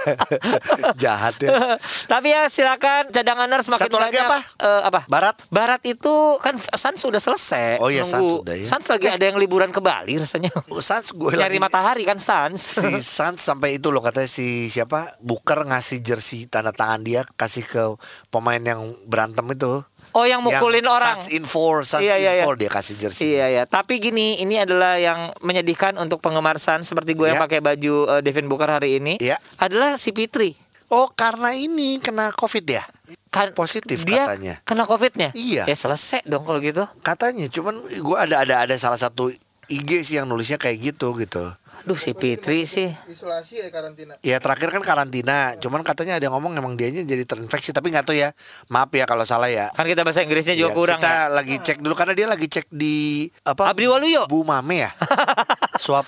jahat 0.97 1.35
ya. 1.37 1.77
Tapi 2.05 2.27
ya 2.29 2.45
silakan 2.45 3.09
cadanganers 3.09 3.67
makin 3.67 3.85
Satu 3.85 3.97
lagi 3.97 4.17
banyak. 4.17 4.25
apa? 4.25 4.37
Eh, 4.59 4.81
apa? 4.83 4.99
Barat. 5.05 5.35
Barat 5.49 5.81
itu 5.83 6.13
kan 6.39 6.55
Suns 6.57 6.99
sudah 6.99 7.17
selesai. 7.17 7.77
Oh 7.77 7.87
iya, 7.87 8.03
Nunggu. 8.03 8.41
sudah 8.41 8.55
ya. 8.55 8.65
Suns 8.65 8.87
lagi 8.87 9.07
ada 9.07 9.23
yang 9.23 9.37
liburan 9.37 9.69
ke 9.69 9.79
Bali 9.79 10.17
rasanya. 10.17 10.49
Suns 10.79 11.11
gue 11.11 11.31
Nyari 11.31 11.55
lagi 11.55 11.59
matahari 11.59 12.03
kan 12.03 12.17
Suns. 12.17 12.61
si 12.79 12.99
Suns 12.99 13.39
sampai 13.39 13.77
itu 13.77 13.89
loh 13.89 14.01
katanya 14.01 14.27
si 14.27 14.47
siapa 14.67 15.13
Booker 15.19 15.63
ngasih 15.63 15.99
jersey 15.99 16.45
tanda 16.45 16.71
tangan 16.71 17.01
dia 17.01 17.21
kasih 17.31 17.63
ke 17.63 17.83
pemain 18.29 18.59
yang 18.59 18.79
berantem 19.05 19.45
itu. 19.47 19.83
Oh 20.13 20.25
yang 20.25 20.41
mukulin 20.41 20.81
Yang 20.81 20.95
orang. 20.95 21.15
Suns 21.21 21.29
in 21.29 21.43
four, 21.45 21.85
Suns 21.85 22.01
Iya, 22.01 22.15
iya, 22.17 22.31
in 22.41 22.47
iya. 22.47 22.55
dia 22.57 22.69
kasih 22.69 22.95
jersey. 22.97 23.37
Iya 23.37 23.45
ya, 23.49 23.63
tapi 23.69 24.01
gini, 24.01 24.41
ini 24.41 24.57
adalah 24.57 24.97
yang 24.97 25.29
menyedihkan 25.39 25.95
untuk 25.95 26.17
penggemar 26.17 26.57
Suns 26.57 26.89
seperti 26.89 27.13
gue 27.13 27.29
yang 27.29 27.37
Iya. 27.37 27.45
pakai 27.45 27.59
baju 27.61 27.95
eh, 28.17 28.21
Devin 28.25 28.49
Booker 28.49 28.69
hari 28.69 28.97
ini. 28.97 29.21
Iya. 29.21 29.37
Adalah 29.57 30.01
si 30.01 30.09
Fitri. 30.09 30.57
Oh 30.89 31.05
karena 31.13 31.53
ini 31.53 32.01
kena 32.01 32.33
covid 32.33 32.65
ya? 32.65 32.81
Kan 33.29 33.53
Positif 33.53 34.09
dia 34.09 34.25
katanya. 34.25 34.57
kena 34.65 34.89
covidnya. 34.89 35.29
Iya. 35.37 35.69
Ya 35.69 35.75
selesai 35.77 36.25
dong 36.25 36.49
kalau 36.49 36.57
gitu. 36.57 36.81
Katanya, 37.05 37.45
cuman 37.45 37.77
gue 37.85 38.17
ada 38.17 38.41
ada 38.41 38.65
ada 38.65 38.75
salah 38.81 38.97
satu 38.97 39.29
IG 39.69 40.03
sih 40.03 40.15
yang 40.17 40.25
nulisnya 40.25 40.57
kayak 40.57 40.77
gitu 40.83 41.13
gitu. 41.15 41.45
Aduh 41.79 41.95
si 41.95 42.11
Fitri 42.11 42.67
sih. 42.67 42.91
isolasi 43.07 43.63
ya 43.63 43.71
karantina 43.71 44.19
Ya 44.19 44.35
terakhir 44.37 44.67
kan 44.67 44.83
karantina, 44.83 45.55
cuman 45.55 45.79
katanya 45.79 46.19
ada 46.19 46.27
yang 46.27 46.35
ngomong 46.35 46.51
emang 46.53 46.75
dianya 46.75 47.07
jadi 47.07 47.23
terinfeksi 47.23 47.71
tapi 47.71 47.87
nggak 47.87 48.03
tahu 48.03 48.19
ya. 48.19 48.35
Maaf 48.67 48.91
ya 48.91 49.07
kalau 49.07 49.23
salah 49.23 49.47
ya. 49.47 49.71
Kan 49.71 49.87
kita 49.87 50.03
bahasa 50.03 50.19
Inggrisnya 50.19 50.53
juga 50.53 50.69
Iya, 50.69 50.75
kurang 50.75 50.99
kita 50.99 51.07
ya. 51.07 51.31
lagi 51.31 51.55
cek 51.55 51.77
dulu 51.79 51.95
karena 51.95 52.13
dia 52.13 52.27
lagi 52.27 52.45
cek 52.45 52.67
di 52.67 53.29
apa? 53.47 53.71
Abdi 53.71 53.87
Waluyo. 53.87 54.27
Bu 54.27 54.43
Mame 54.43 54.83
ya. 54.83 54.91
Swap 55.79 56.03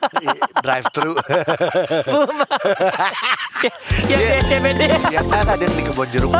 drive 0.64 0.88
thru. 0.88 1.12
ya, 4.08 4.16
ya, 4.16 4.40
CBD. 4.48 4.82
ya 5.12 5.20
kan 5.28 5.44
ada 5.44 5.60
yang 5.60 5.76
di 5.76 5.84
kebon 5.84 6.08
jeruk. 6.08 6.32